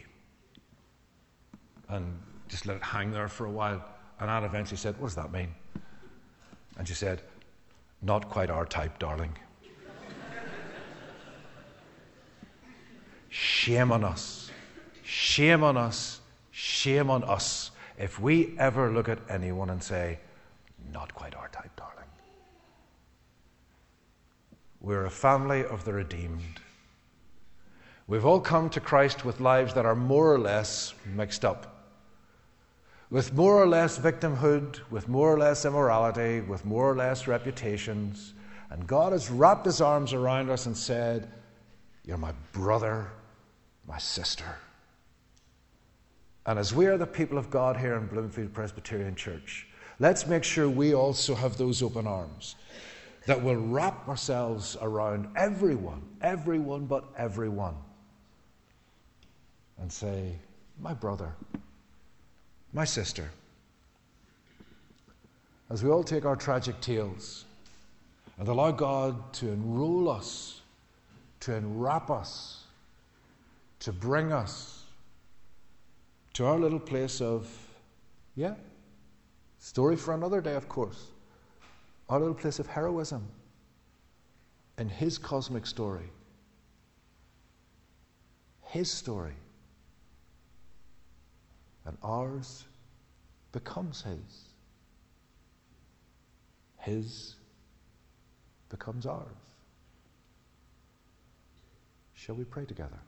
And 1.89 2.19
just 2.47 2.65
let 2.65 2.77
it 2.77 2.83
hang 2.83 3.11
there 3.11 3.27
for 3.27 3.45
a 3.45 3.51
while. 3.51 3.83
And 4.19 4.29
Anne 4.29 4.43
eventually 4.43 4.77
said, 4.77 4.97
What 4.99 5.07
does 5.07 5.15
that 5.15 5.31
mean? 5.31 5.49
And 6.77 6.87
she 6.87 6.93
said, 6.93 7.21
Not 8.01 8.29
quite 8.29 8.49
our 8.49 8.65
type, 8.65 8.99
darling. 8.99 9.35
Shame 13.29 13.91
on 13.91 14.03
us. 14.03 14.49
Shame 15.03 15.63
on 15.63 15.77
us. 15.77 16.21
Shame 16.51 17.09
on 17.09 17.23
us 17.23 17.71
if 17.97 18.19
we 18.19 18.55
ever 18.57 18.91
look 18.91 19.09
at 19.09 19.19
anyone 19.29 19.69
and 19.69 19.81
say, 19.81 20.19
Not 20.91 21.13
quite 21.13 21.35
our 21.35 21.49
type, 21.49 21.75
darling. 21.75 21.93
We're 24.81 25.05
a 25.05 25.11
family 25.11 25.65
of 25.65 25.83
the 25.85 25.93
redeemed. 25.93 26.61
We've 28.09 28.25
all 28.25 28.39
come 28.39 28.69
to 28.69 28.79
Christ 28.79 29.25
with 29.25 29.41
lives 29.41 29.73
that 29.73 29.85
are 29.85 29.95
more 29.95 30.33
or 30.33 30.39
less 30.39 30.93
mixed 31.13 31.43
up. 31.43 31.73
With 33.09 33.33
more 33.33 33.61
or 33.61 33.67
less 33.67 33.99
victimhood, 33.99 34.79
with 34.89 35.09
more 35.09 35.33
or 35.33 35.37
less 35.37 35.65
immorality, 35.65 36.39
with 36.39 36.63
more 36.63 36.89
or 36.89 36.95
less 36.95 37.27
reputations. 37.27 38.33
And 38.69 38.87
God 38.87 39.11
has 39.11 39.29
wrapped 39.29 39.65
his 39.65 39.81
arms 39.81 40.13
around 40.13 40.49
us 40.49 40.67
and 40.67 40.75
said, 40.75 41.29
You're 42.05 42.17
my 42.17 42.31
brother, 42.53 43.11
my 43.85 43.97
sister. 43.97 44.55
And 46.45 46.57
as 46.57 46.73
we 46.73 46.85
are 46.85 46.97
the 46.97 47.05
people 47.05 47.37
of 47.37 47.49
God 47.49 47.75
here 47.75 47.95
in 47.97 48.07
Bloomfield 48.07 48.53
Presbyterian 48.53 49.15
Church, 49.15 49.67
let's 49.99 50.25
make 50.25 50.45
sure 50.45 50.69
we 50.69 50.95
also 50.95 51.35
have 51.35 51.57
those 51.57 51.83
open 51.83 52.07
arms 52.07 52.55
that 53.25 53.43
will 53.43 53.57
wrap 53.57 54.07
ourselves 54.07 54.77
around 54.81 55.27
everyone, 55.35 56.01
everyone 56.21 56.85
but 56.85 57.03
everyone 57.17 57.75
and 59.79 59.91
say, 59.91 60.33
My 60.79 60.93
brother, 60.93 61.31
my 62.73 62.85
sister. 62.85 63.29
As 65.69 65.83
we 65.83 65.89
all 65.89 66.03
take 66.03 66.25
our 66.25 66.35
tragic 66.35 66.79
tales 66.79 67.45
and 68.37 68.47
allow 68.47 68.71
God 68.71 69.33
to 69.33 69.49
enroll 69.49 70.09
us, 70.09 70.61
to 71.41 71.53
enwrap 71.53 72.09
us, 72.09 72.63
to 73.79 73.91
bring 73.91 74.31
us 74.31 74.83
to 76.33 76.45
our 76.45 76.57
little 76.57 76.79
place 76.79 77.19
of, 77.19 77.49
yeah, 78.35 78.53
story 79.59 79.95
for 79.95 80.13
another 80.13 80.39
day, 80.39 80.53
of 80.53 80.69
course, 80.69 81.07
our 82.09 82.19
little 82.19 82.35
place 82.35 82.59
of 82.59 82.67
heroism 82.67 83.27
in 84.77 84.87
His 84.87 85.17
cosmic 85.17 85.65
story. 85.65 86.09
His 88.61 88.91
story. 88.91 89.33
And 91.87 91.97
ours 92.03 92.65
becomes 93.53 94.01
His. 94.01 94.43
His 96.79 97.35
becomes 98.69 99.05
ours. 99.05 99.25
Shall 102.13 102.35
we 102.35 102.43
pray 102.43 102.65
together? 102.65 102.99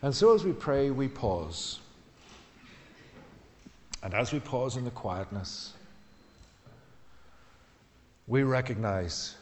And 0.00 0.14
so, 0.14 0.34
as 0.34 0.44
we 0.44 0.52
pray, 0.52 0.90
we 0.90 1.08
pause. 1.08 1.80
And 4.02 4.14
as 4.14 4.32
we 4.32 4.40
pause 4.40 4.76
in 4.76 4.84
the 4.84 4.90
quietness, 4.90 5.74
we 8.26 8.42
recognize 8.42 9.34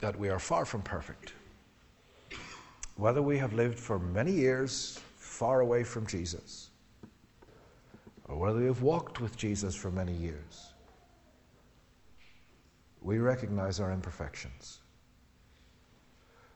that 0.00 0.18
we 0.18 0.28
are 0.28 0.38
far 0.38 0.64
from 0.64 0.82
perfect. 0.82 1.32
Whether 2.96 3.22
we 3.22 3.38
have 3.38 3.52
lived 3.52 3.78
for 3.78 3.98
many 3.98 4.30
years 4.30 5.00
far 5.16 5.60
away 5.60 5.82
from 5.82 6.06
Jesus, 6.06 6.70
or 8.28 8.36
whether 8.36 8.60
we 8.60 8.66
have 8.66 8.82
walked 8.82 9.20
with 9.20 9.36
Jesus 9.36 9.74
for 9.74 9.90
many 9.90 10.12
years, 10.12 10.72
we 13.00 13.18
recognize 13.18 13.80
our 13.80 13.92
imperfections. 13.92 14.80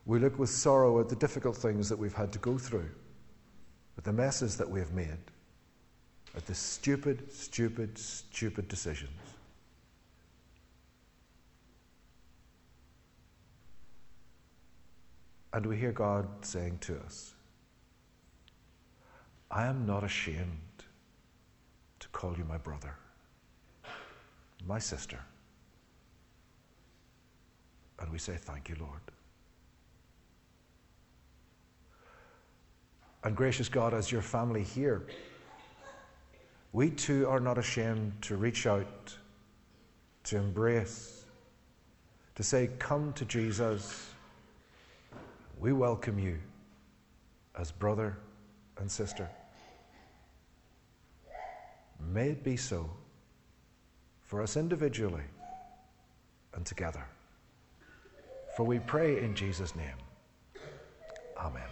We 0.06 0.18
look 0.18 0.38
with 0.38 0.48
sorrow 0.48 1.00
at 1.00 1.08
the 1.08 1.16
difficult 1.16 1.56
things 1.56 1.88
that 1.88 1.98
we've 1.98 2.14
had 2.14 2.32
to 2.32 2.38
go 2.38 2.56
through, 2.56 2.88
at 3.98 4.04
the 4.04 4.12
messes 4.12 4.56
that 4.56 4.70
we 4.70 4.80
have 4.80 4.92
made, 4.92 5.18
at 6.34 6.46
the 6.46 6.54
stupid, 6.54 7.30
stupid, 7.32 7.98
stupid 7.98 8.68
decisions. 8.68 9.10
And 15.52 15.64
we 15.64 15.76
hear 15.76 15.92
God 15.92 16.26
saying 16.42 16.78
to 16.82 16.98
us, 16.98 17.34
I 19.50 19.66
am 19.66 19.86
not 19.86 20.04
ashamed 20.04 20.60
to 22.00 22.08
call 22.08 22.36
you 22.36 22.44
my 22.44 22.58
brother, 22.58 22.94
my 24.66 24.78
sister. 24.78 25.18
And 27.98 28.12
we 28.12 28.18
say, 28.18 28.36
Thank 28.36 28.68
you, 28.68 28.76
Lord. 28.78 29.00
And 33.24 33.34
gracious 33.34 33.68
God, 33.68 33.94
as 33.94 34.12
your 34.12 34.22
family 34.22 34.62
here, 34.62 35.06
we 36.72 36.90
too 36.90 37.26
are 37.28 37.40
not 37.40 37.58
ashamed 37.58 38.12
to 38.22 38.36
reach 38.36 38.66
out, 38.66 39.16
to 40.24 40.36
embrace, 40.36 41.24
to 42.36 42.42
say, 42.42 42.68
Come 42.78 43.12
to 43.14 43.24
Jesus. 43.24 44.10
We 45.60 45.72
welcome 45.72 46.20
you 46.20 46.38
as 47.58 47.72
brother 47.72 48.16
and 48.78 48.88
sister. 48.88 49.28
May 52.12 52.28
it 52.28 52.44
be 52.44 52.56
so 52.56 52.88
for 54.22 54.40
us 54.40 54.56
individually 54.56 55.24
and 56.54 56.64
together. 56.64 57.04
For 58.56 58.64
we 58.64 58.78
pray 58.78 59.20
in 59.20 59.34
Jesus' 59.34 59.74
name. 59.74 59.96
Amen. 61.36 61.62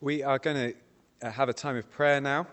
We 0.00 0.22
are 0.22 0.38
going 0.38 0.56
to 0.56 1.26
uh, 1.26 1.30
have 1.30 1.48
a 1.48 1.54
time 1.54 1.76
of 1.76 1.90
prayer 1.90 2.20
now. 2.20 2.46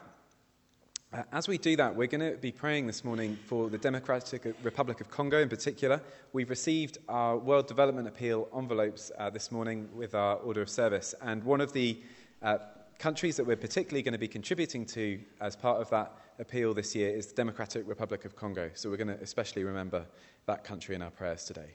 Uh, 1.14 1.24
as 1.34 1.46
we 1.46 1.58
do 1.58 1.76
that, 1.76 1.94
we're 1.94 2.08
going 2.08 2.22
to 2.22 2.38
be 2.38 2.54
praying 2.54 2.88
this 2.88 3.04
morning 3.04 3.38
for 3.46 3.70
the 3.70 3.78
Democratic 3.78 4.56
Republic 4.64 5.02
of 5.02 5.12
Congo 5.12 5.42
in 5.42 5.50
particular. 5.50 6.02
We've 6.32 6.50
received 6.50 7.00
our 7.10 7.38
World 7.38 7.68
Development 7.68 8.08
Appeal 8.08 8.48
envelopes 8.58 9.12
uh, 9.18 9.30
this 9.30 9.52
morning 9.52 9.90
with 9.94 10.16
our 10.16 10.38
order 10.38 10.62
of 10.62 10.70
service, 10.70 11.14
and 11.22 11.44
one 11.44 11.60
of 11.60 11.74
the 11.74 12.00
uh, 12.42 12.60
countries 12.98 13.36
that 13.36 13.46
we're 13.46 13.58
particularly 13.58 14.02
going 14.04 14.14
to 14.14 14.18
be 14.18 14.28
contributing 14.30 14.86
to 14.86 15.20
as 15.42 15.54
part 15.54 15.82
of 15.82 15.90
that 15.90 16.14
appeal 16.40 16.74
this 16.74 16.96
year 16.96 17.14
is 17.14 17.28
the 17.28 17.36
Democratic 17.36 17.86
Republic 17.90 18.24
of 18.24 18.38
Congo. 18.38 18.72
So 18.74 18.90
we're 18.90 18.96
going 18.96 19.10
to 19.10 19.22
especially 19.22 19.66
remember 19.66 20.06
that 20.46 20.64
country 20.64 20.96
in 20.96 21.02
our 21.02 21.12
prayers 21.12 21.44
today. 21.44 21.72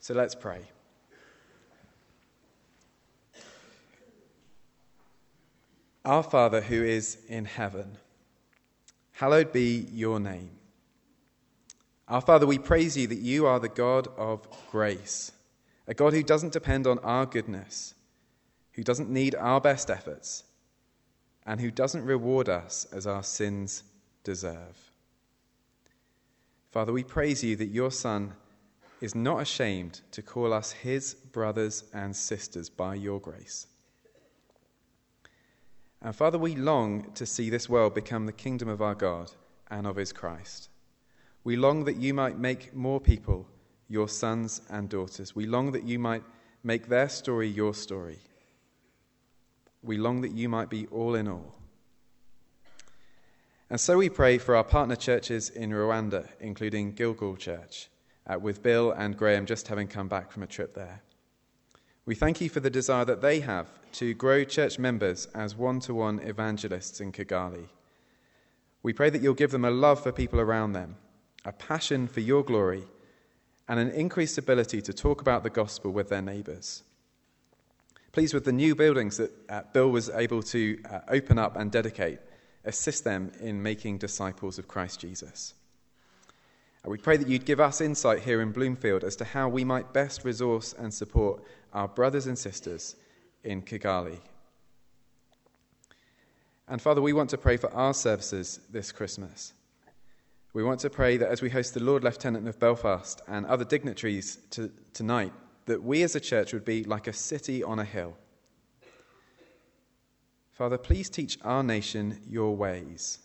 So 0.00 0.14
let's 0.14 0.34
pray. 0.34 0.60
Our 6.06 6.22
Father 6.22 6.62
who 6.62 6.82
is 6.82 7.18
in 7.28 7.44
heaven 7.44 7.98
Hallowed 9.24 9.52
be 9.52 9.88
your 9.90 10.20
name. 10.20 10.50
Our 12.08 12.20
Father, 12.20 12.46
we 12.46 12.58
praise 12.58 12.94
you 12.94 13.06
that 13.06 13.20
you 13.20 13.46
are 13.46 13.58
the 13.58 13.70
God 13.70 14.06
of 14.18 14.46
grace, 14.70 15.32
a 15.86 15.94
God 15.94 16.12
who 16.12 16.22
doesn't 16.22 16.52
depend 16.52 16.86
on 16.86 16.98
our 16.98 17.24
goodness, 17.24 17.94
who 18.72 18.84
doesn't 18.84 19.08
need 19.08 19.34
our 19.34 19.62
best 19.62 19.88
efforts, 19.88 20.44
and 21.46 21.58
who 21.58 21.70
doesn't 21.70 22.04
reward 22.04 22.50
us 22.50 22.86
as 22.92 23.06
our 23.06 23.22
sins 23.22 23.84
deserve. 24.24 24.92
Father, 26.70 26.92
we 26.92 27.02
praise 27.02 27.42
you 27.42 27.56
that 27.56 27.68
your 27.68 27.90
Son 27.90 28.34
is 29.00 29.14
not 29.14 29.40
ashamed 29.40 30.02
to 30.10 30.20
call 30.20 30.52
us 30.52 30.70
his 30.70 31.14
brothers 31.14 31.84
and 31.94 32.14
sisters 32.14 32.68
by 32.68 32.94
your 32.94 33.20
grace. 33.20 33.68
And 36.04 36.14
Father, 36.14 36.36
we 36.36 36.54
long 36.54 37.10
to 37.14 37.24
see 37.24 37.48
this 37.48 37.66
world 37.66 37.94
become 37.94 38.26
the 38.26 38.32
kingdom 38.32 38.68
of 38.68 38.82
our 38.82 38.94
God 38.94 39.32
and 39.70 39.86
of 39.86 39.96
his 39.96 40.12
Christ. 40.12 40.68
We 41.44 41.56
long 41.56 41.84
that 41.84 41.96
you 41.96 42.12
might 42.12 42.38
make 42.38 42.74
more 42.74 43.00
people 43.00 43.48
your 43.88 44.08
sons 44.08 44.60
and 44.68 44.90
daughters. 44.90 45.34
We 45.34 45.46
long 45.46 45.72
that 45.72 45.84
you 45.84 45.98
might 45.98 46.22
make 46.62 46.88
their 46.88 47.08
story 47.08 47.48
your 47.48 47.72
story. 47.72 48.18
We 49.82 49.96
long 49.96 50.20
that 50.20 50.32
you 50.32 50.46
might 50.46 50.68
be 50.68 50.86
all 50.88 51.14
in 51.14 51.26
all. 51.26 51.56
And 53.70 53.80
so 53.80 53.96
we 53.96 54.10
pray 54.10 54.36
for 54.36 54.56
our 54.56 54.64
partner 54.64 54.96
churches 54.96 55.48
in 55.48 55.70
Rwanda, 55.70 56.28
including 56.38 56.92
Gilgal 56.92 57.36
Church, 57.36 57.88
uh, 58.26 58.38
with 58.38 58.62
Bill 58.62 58.92
and 58.92 59.16
Graham 59.16 59.46
just 59.46 59.68
having 59.68 59.88
come 59.88 60.08
back 60.08 60.30
from 60.30 60.42
a 60.42 60.46
trip 60.46 60.74
there. 60.74 61.03
We 62.06 62.14
thank 62.14 62.42
you 62.42 62.50
for 62.50 62.60
the 62.60 62.68
desire 62.68 63.06
that 63.06 63.22
they 63.22 63.40
have 63.40 63.68
to 63.92 64.12
grow 64.12 64.44
church 64.44 64.78
members 64.78 65.26
as 65.34 65.56
one 65.56 65.80
to 65.80 65.94
one 65.94 66.18
evangelists 66.18 67.00
in 67.00 67.12
Kigali. 67.12 67.68
We 68.82 68.92
pray 68.92 69.08
that 69.08 69.22
you'll 69.22 69.32
give 69.32 69.52
them 69.52 69.64
a 69.64 69.70
love 69.70 70.02
for 70.02 70.12
people 70.12 70.38
around 70.38 70.72
them, 70.72 70.96
a 71.46 71.52
passion 71.52 72.06
for 72.06 72.20
your 72.20 72.44
glory, 72.44 72.84
and 73.68 73.80
an 73.80 73.88
increased 73.90 74.36
ability 74.36 74.82
to 74.82 74.92
talk 74.92 75.22
about 75.22 75.44
the 75.44 75.50
gospel 75.50 75.92
with 75.92 76.10
their 76.10 76.20
neighbours. 76.20 76.82
Please, 78.12 78.34
with 78.34 78.44
the 78.44 78.52
new 78.52 78.74
buildings 78.74 79.16
that 79.16 79.32
uh, 79.48 79.62
Bill 79.72 79.90
was 79.90 80.10
able 80.10 80.42
to 80.42 80.78
uh, 80.90 81.00
open 81.08 81.38
up 81.38 81.56
and 81.56 81.72
dedicate, 81.72 82.18
assist 82.66 83.04
them 83.04 83.32
in 83.40 83.62
making 83.62 83.96
disciples 83.96 84.58
of 84.58 84.68
Christ 84.68 85.00
Jesus. 85.00 85.54
And 86.84 86.90
we 86.90 86.98
pray 86.98 87.16
that 87.16 87.28
you'd 87.28 87.46
give 87.46 87.60
us 87.60 87.80
insight 87.80 88.20
here 88.20 88.42
in 88.42 88.52
Bloomfield 88.52 89.04
as 89.04 89.16
to 89.16 89.24
how 89.24 89.48
we 89.48 89.64
might 89.64 89.94
best 89.94 90.22
resource 90.22 90.74
and 90.78 90.92
support 90.92 91.42
our 91.74 91.88
brothers 91.88 92.26
and 92.26 92.38
sisters 92.38 92.96
in 93.42 93.60
Kigali. 93.62 94.18
And 96.66 96.80
Father, 96.80 97.02
we 97.02 97.12
want 97.12 97.28
to 97.30 97.38
pray 97.38 97.58
for 97.58 97.72
our 97.74 97.92
services 97.92 98.60
this 98.70 98.90
Christmas. 98.90 99.52
We 100.54 100.62
want 100.62 100.80
to 100.80 100.90
pray 100.90 101.16
that 101.16 101.28
as 101.28 101.42
we 101.42 101.50
host 101.50 101.74
the 101.74 101.82
Lord 101.82 102.04
Lieutenant 102.04 102.48
of 102.48 102.58
Belfast 102.58 103.20
and 103.26 103.44
other 103.44 103.64
dignitaries 103.64 104.38
to, 104.50 104.70
tonight, 104.92 105.32
that 105.66 105.82
we 105.82 106.02
as 106.02 106.14
a 106.14 106.20
church 106.20 106.52
would 106.52 106.64
be 106.64 106.84
like 106.84 107.06
a 107.06 107.12
city 107.12 107.62
on 107.62 107.80
a 107.80 107.84
hill. 107.84 108.16
Father, 110.52 110.78
please 110.78 111.10
teach 111.10 111.38
our 111.42 111.64
nation 111.64 112.20
your 112.28 112.56
ways. 112.56 113.18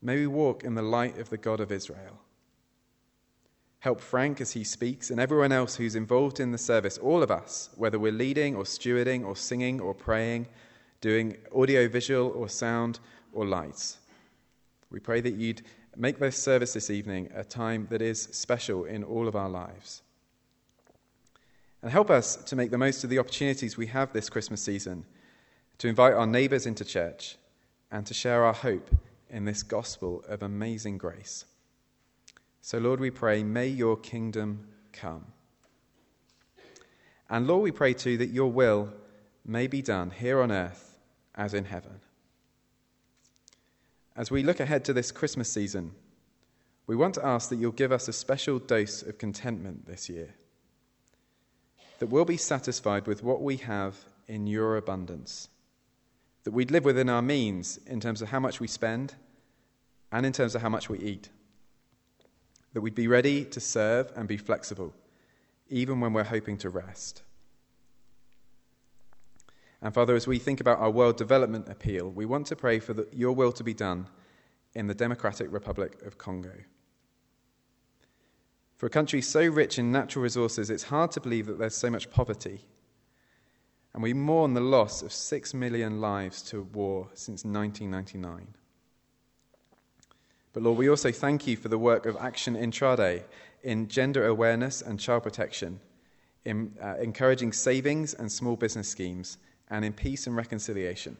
May 0.00 0.16
we 0.16 0.26
walk 0.28 0.62
in 0.62 0.74
the 0.74 0.82
light 0.82 1.18
of 1.18 1.28
the 1.28 1.36
God 1.36 1.58
of 1.58 1.72
Israel. 1.72 2.20
Help 3.80 4.00
Frank 4.00 4.40
as 4.40 4.52
he 4.52 4.62
speaks 4.62 5.10
and 5.10 5.18
everyone 5.18 5.52
else 5.52 5.76
who's 5.76 5.96
involved 5.96 6.38
in 6.38 6.52
the 6.52 6.58
service, 6.58 6.98
all 6.98 7.22
of 7.22 7.30
us, 7.30 7.70
whether 7.76 7.98
we're 7.98 8.12
leading 8.12 8.54
or 8.54 8.64
stewarding 8.64 9.24
or 9.24 9.34
singing 9.34 9.80
or 9.80 9.94
praying, 9.94 10.46
doing 11.00 11.36
audio, 11.54 11.88
visual 11.88 12.28
or 12.30 12.48
sound 12.48 13.00
or 13.32 13.46
lights. 13.46 13.98
We 14.90 15.00
pray 15.00 15.22
that 15.22 15.34
you'd 15.34 15.62
make 15.96 16.18
this 16.18 16.36
service 16.36 16.74
this 16.74 16.90
evening 16.90 17.30
a 17.34 17.42
time 17.42 17.86
that 17.90 18.02
is 18.02 18.22
special 18.32 18.84
in 18.84 19.02
all 19.02 19.26
of 19.26 19.34
our 19.34 19.48
lives. 19.48 20.02
And 21.82 21.90
help 21.90 22.10
us 22.10 22.36
to 22.36 22.56
make 22.56 22.70
the 22.70 22.76
most 22.76 23.02
of 23.02 23.08
the 23.08 23.18
opportunities 23.18 23.78
we 23.78 23.86
have 23.86 24.12
this 24.12 24.28
Christmas 24.28 24.62
season 24.62 25.06
to 25.78 25.88
invite 25.88 26.12
our 26.12 26.26
neighbours 26.26 26.66
into 26.66 26.84
church 26.84 27.36
and 27.90 28.04
to 28.06 28.12
share 28.12 28.44
our 28.44 28.52
hope 28.52 28.90
in 29.30 29.46
this 29.46 29.62
gospel 29.62 30.22
of 30.28 30.42
amazing 30.42 30.98
grace. 30.98 31.46
So, 32.60 32.78
Lord, 32.78 33.00
we 33.00 33.10
pray, 33.10 33.42
may 33.42 33.68
your 33.68 33.96
kingdom 33.96 34.68
come. 34.92 35.26
And 37.28 37.46
Lord, 37.46 37.62
we 37.62 37.70
pray 37.70 37.94
too 37.94 38.18
that 38.18 38.30
your 38.30 38.50
will 38.50 38.92
may 39.46 39.66
be 39.66 39.82
done 39.82 40.10
here 40.10 40.40
on 40.40 40.50
earth 40.50 40.98
as 41.34 41.54
in 41.54 41.64
heaven. 41.64 42.00
As 44.16 44.30
we 44.30 44.42
look 44.42 44.60
ahead 44.60 44.84
to 44.84 44.92
this 44.92 45.12
Christmas 45.12 45.50
season, 45.50 45.92
we 46.86 46.96
want 46.96 47.14
to 47.14 47.24
ask 47.24 47.48
that 47.48 47.56
you'll 47.56 47.72
give 47.72 47.92
us 47.92 48.08
a 48.08 48.12
special 48.12 48.58
dose 48.58 49.02
of 49.02 49.16
contentment 49.16 49.86
this 49.86 50.08
year. 50.08 50.34
That 52.00 52.08
we'll 52.08 52.24
be 52.24 52.36
satisfied 52.36 53.06
with 53.06 53.22
what 53.22 53.42
we 53.42 53.58
have 53.58 53.96
in 54.26 54.46
your 54.46 54.76
abundance. 54.76 55.48
That 56.44 56.52
we'd 56.52 56.70
live 56.70 56.84
within 56.84 57.08
our 57.08 57.22
means 57.22 57.78
in 57.86 58.00
terms 58.00 58.22
of 58.22 58.28
how 58.28 58.40
much 58.40 58.58
we 58.58 58.66
spend 58.66 59.14
and 60.10 60.26
in 60.26 60.32
terms 60.32 60.54
of 60.54 60.62
how 60.62 60.68
much 60.68 60.88
we 60.88 60.98
eat. 60.98 61.28
That 62.72 62.80
we'd 62.80 62.94
be 62.94 63.08
ready 63.08 63.44
to 63.46 63.60
serve 63.60 64.12
and 64.14 64.28
be 64.28 64.36
flexible, 64.36 64.94
even 65.68 66.00
when 66.00 66.12
we're 66.12 66.24
hoping 66.24 66.56
to 66.58 66.70
rest. 66.70 67.22
And 69.82 69.94
Father, 69.94 70.14
as 70.14 70.26
we 70.26 70.38
think 70.38 70.60
about 70.60 70.78
our 70.78 70.90
world 70.90 71.16
development 71.16 71.68
appeal, 71.68 72.10
we 72.10 72.26
want 72.26 72.46
to 72.48 72.56
pray 72.56 72.78
for 72.78 72.92
the, 72.92 73.08
your 73.12 73.32
will 73.32 73.52
to 73.52 73.64
be 73.64 73.74
done 73.74 74.08
in 74.74 74.86
the 74.86 74.94
Democratic 74.94 75.50
Republic 75.50 76.02
of 76.02 76.18
Congo. 76.18 76.52
For 78.76 78.86
a 78.86 78.90
country 78.90 79.20
so 79.20 79.46
rich 79.46 79.78
in 79.78 79.90
natural 79.90 80.22
resources, 80.22 80.70
it's 80.70 80.84
hard 80.84 81.10
to 81.12 81.20
believe 81.20 81.46
that 81.46 81.58
there's 81.58 81.76
so 81.76 81.90
much 81.90 82.10
poverty. 82.10 82.64
And 83.92 84.02
we 84.02 84.14
mourn 84.14 84.54
the 84.54 84.60
loss 84.60 85.02
of 85.02 85.12
six 85.12 85.52
million 85.52 86.00
lives 86.00 86.42
to 86.44 86.62
war 86.62 87.08
since 87.14 87.44
1999. 87.44 88.54
But 90.52 90.64
Lord, 90.64 90.78
we 90.78 90.88
also 90.88 91.12
thank 91.12 91.46
you 91.46 91.56
for 91.56 91.68
the 91.68 91.78
work 91.78 92.06
of 92.06 92.16
Action 92.16 92.56
Intrade 92.56 93.22
in 93.62 93.88
gender 93.88 94.26
awareness 94.26 94.82
and 94.82 94.98
child 94.98 95.22
protection, 95.22 95.78
in 96.44 96.72
uh, 96.82 96.96
encouraging 97.00 97.52
savings 97.52 98.14
and 98.14 98.30
small 98.30 98.56
business 98.56 98.88
schemes 98.88 99.38
and 99.68 99.84
in 99.84 99.92
peace 99.92 100.26
and 100.26 100.34
reconciliation. 100.34 101.16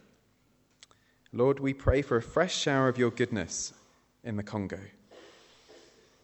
Lord, 1.33 1.61
we 1.61 1.73
pray 1.73 2.03
for 2.03 2.17
a 2.17 2.23
fresh 2.23 2.57
shower 2.57 2.89
of 2.89 2.99
your 2.99 3.11
goodness 3.11 3.73
in 4.25 4.37
the 4.37 4.43
Congo, 4.43 4.81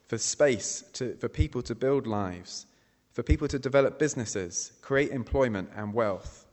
for 0.09 0.19
space 0.19 0.83
to, 0.95 1.15
for 1.15 1.29
people 1.29 1.63
to 1.63 1.77
build 1.77 2.09
lives, 2.09 2.67
for 3.13 3.23
people 3.23 3.47
to 3.49 3.59
develop 3.59 4.01
businesses, 4.01 4.73
create 4.83 5.11
employment 5.11 5.71
and 5.77 5.95
wealth. 5.95 6.47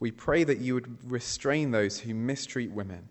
We 0.00 0.10
pray 0.10 0.42
that 0.44 0.58
you 0.58 0.74
would 0.74 1.10
restrain 1.10 1.70
those 1.70 2.00
who 2.00 2.12
mistreat 2.12 2.72
women. 2.72 3.08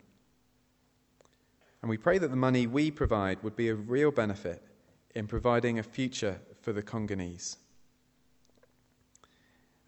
And 1.81 1.89
we 1.89 1.97
pray 1.97 2.17
that 2.17 2.29
the 2.29 2.35
money 2.35 2.67
we 2.67 2.91
provide 2.91 3.41
would 3.43 3.55
be 3.55 3.69
of 3.69 3.89
real 3.89 4.11
benefit 4.11 4.61
in 5.15 5.27
providing 5.27 5.79
a 5.79 5.83
future 5.83 6.39
for 6.61 6.73
the 6.73 6.81
Congolese. 6.81 7.57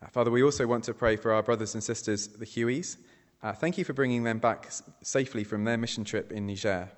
Uh, 0.01 0.07
Father, 0.07 0.31
we 0.31 0.41
also 0.41 0.65
want 0.65 0.83
to 0.85 0.93
pray 0.93 1.15
for 1.15 1.31
our 1.31 1.43
brothers 1.43 1.73
and 1.73 1.83
sisters, 1.83 2.27
the 2.27 2.45
Hueys. 2.45 2.97
Uh, 3.43 3.53
thank 3.53 3.77
you 3.77 3.83
for 3.83 3.93
bringing 3.93 4.23
them 4.23 4.39
back 4.39 4.71
safely 5.01 5.43
from 5.43 5.63
their 5.63 5.77
mission 5.77 6.03
trip 6.03 6.31
in 6.31 6.47
Niger. 6.47 6.89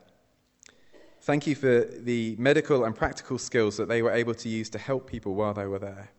Thank 1.21 1.47
you 1.47 1.55
for 1.55 1.85
the 1.85 2.35
medical 2.37 2.83
and 2.83 2.95
practical 2.95 3.37
skills 3.37 3.77
that 3.77 3.87
they 3.87 4.01
were 4.01 4.11
able 4.11 4.35
to 4.35 4.49
use 4.49 4.69
to 4.71 4.77
help 4.77 5.09
people 5.09 5.35
while 5.35 5.53
they 5.53 5.65
were 5.65 5.79
there. 5.79 6.11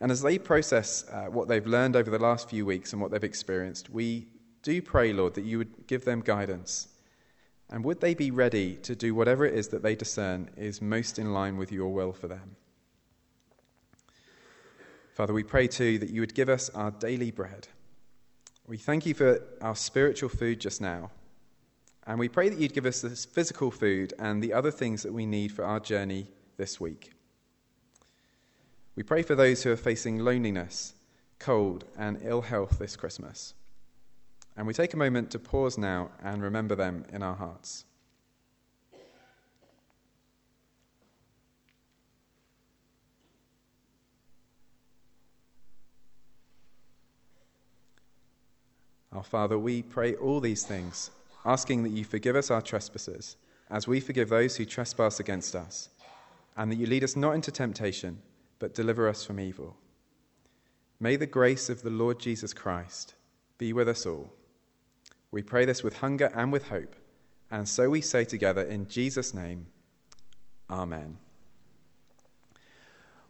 And 0.00 0.10
as 0.10 0.22
they 0.22 0.38
process 0.38 1.04
uh, 1.10 1.26
what 1.26 1.46
they've 1.46 1.66
learned 1.66 1.94
over 1.94 2.10
the 2.10 2.18
last 2.18 2.50
few 2.50 2.66
weeks 2.66 2.92
and 2.92 3.00
what 3.00 3.10
they've 3.10 3.22
experienced, 3.22 3.90
we 3.90 4.26
do 4.62 4.80
pray, 4.82 5.12
Lord, 5.12 5.34
that 5.34 5.44
you 5.44 5.58
would 5.58 5.86
give 5.86 6.04
them 6.04 6.20
guidance. 6.20 6.88
And 7.72 7.82
would 7.84 8.02
they 8.02 8.12
be 8.12 8.30
ready 8.30 8.74
to 8.82 8.94
do 8.94 9.14
whatever 9.14 9.46
it 9.46 9.54
is 9.54 9.68
that 9.68 9.82
they 9.82 9.96
discern 9.96 10.50
is 10.58 10.82
most 10.82 11.18
in 11.18 11.32
line 11.32 11.56
with 11.56 11.72
your 11.72 11.88
will 11.88 12.12
for 12.12 12.28
them? 12.28 12.56
Father, 15.14 15.32
we 15.32 15.42
pray 15.42 15.68
too 15.68 15.98
that 15.98 16.10
you 16.10 16.20
would 16.20 16.34
give 16.34 16.50
us 16.50 16.68
our 16.70 16.90
daily 16.90 17.30
bread. 17.30 17.68
We 18.66 18.76
thank 18.76 19.06
you 19.06 19.14
for 19.14 19.42
our 19.62 19.74
spiritual 19.74 20.28
food 20.28 20.60
just 20.60 20.82
now. 20.82 21.10
And 22.06 22.18
we 22.18 22.28
pray 22.28 22.50
that 22.50 22.58
you'd 22.58 22.74
give 22.74 22.84
us 22.84 23.00
this 23.00 23.24
physical 23.24 23.70
food 23.70 24.12
and 24.18 24.42
the 24.42 24.52
other 24.52 24.70
things 24.70 25.02
that 25.02 25.12
we 25.12 25.24
need 25.24 25.50
for 25.50 25.64
our 25.64 25.80
journey 25.80 26.28
this 26.58 26.78
week. 26.78 27.12
We 28.96 29.02
pray 29.02 29.22
for 29.22 29.34
those 29.34 29.62
who 29.62 29.70
are 29.70 29.76
facing 29.76 30.18
loneliness, 30.18 30.92
cold, 31.38 31.86
and 31.96 32.20
ill 32.22 32.42
health 32.42 32.78
this 32.78 32.96
Christmas. 32.96 33.54
And 34.56 34.66
we 34.66 34.74
take 34.74 34.92
a 34.92 34.98
moment 34.98 35.30
to 35.30 35.38
pause 35.38 35.78
now 35.78 36.10
and 36.22 36.42
remember 36.42 36.74
them 36.74 37.04
in 37.12 37.22
our 37.22 37.34
hearts. 37.34 37.84
Our 49.12 49.22
Father, 49.22 49.58
we 49.58 49.82
pray 49.82 50.14
all 50.14 50.40
these 50.40 50.64
things, 50.64 51.10
asking 51.44 51.82
that 51.82 51.90
you 51.90 52.04
forgive 52.04 52.34
us 52.34 52.50
our 52.50 52.62
trespasses, 52.62 53.36
as 53.70 53.86
we 53.86 54.00
forgive 54.00 54.30
those 54.30 54.56
who 54.56 54.64
trespass 54.64 55.20
against 55.20 55.54
us, 55.54 55.90
and 56.56 56.70
that 56.70 56.76
you 56.76 56.86
lead 56.86 57.04
us 57.04 57.14
not 57.14 57.32
into 57.32 57.50
temptation, 57.50 58.20
but 58.58 58.74
deliver 58.74 59.08
us 59.08 59.24
from 59.24 59.38
evil. 59.38 59.76
May 60.98 61.16
the 61.16 61.26
grace 61.26 61.68
of 61.68 61.82
the 61.82 61.90
Lord 61.90 62.20
Jesus 62.20 62.54
Christ 62.54 63.14
be 63.58 63.72
with 63.72 63.88
us 63.88 64.06
all. 64.06 64.30
We 65.32 65.42
pray 65.42 65.64
this 65.64 65.82
with 65.82 65.96
hunger 65.96 66.30
and 66.34 66.52
with 66.52 66.68
hope, 66.68 66.94
and 67.50 67.66
so 67.66 67.88
we 67.88 68.02
say 68.02 68.24
together 68.24 68.62
in 68.62 68.86
Jesus' 68.86 69.32
name, 69.32 69.66
Amen. 70.70 71.16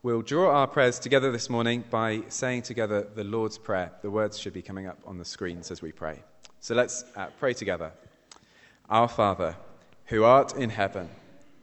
We'll 0.03 0.23
draw 0.23 0.51
our 0.51 0.67
prayers 0.67 0.99
together 0.99 1.31
this 1.31 1.49
morning 1.49 1.85
by 1.89 2.23
saying 2.29 2.63
together 2.63 3.07
the 3.15 3.23
Lord's 3.23 3.57
Prayer. 3.57 3.93
The 4.03 4.11
words 4.11 4.37
should 4.37 4.53
be 4.53 4.63
coming 4.63 4.89
up 4.89 4.99
on 5.07 5.17
the 5.17 5.25
screens 5.25 5.71
as 5.71 5.81
we 5.81 5.93
pray. 5.93 6.25
So 6.59 6.75
let's 6.75 7.05
uh, 7.15 7.27
pray 7.39 7.55
together. 7.55 7.93
Our 8.91 9.07
Father, 9.07 9.57
who 10.07 10.25
art 10.25 10.57
in 10.57 10.71
heaven, 10.71 11.09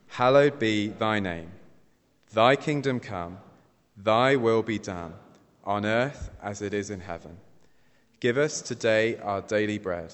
hallowed 0.07 0.57
be 0.57 0.87
thy 0.87 1.19
name. 1.19 1.51
Thy 2.33 2.55
kingdom 2.55 3.01
come, 3.01 3.39
thy 3.97 4.37
will 4.37 4.63
be 4.63 4.79
done, 4.79 5.15
on 5.65 5.85
earth 5.85 6.29
as 6.41 6.61
it 6.61 6.73
is 6.73 6.89
in 6.89 7.01
heaven. 7.01 7.37
Give 8.21 8.37
us 8.37 8.61
today 8.61 9.17
our 9.17 9.41
daily 9.41 9.79
bread. 9.79 10.13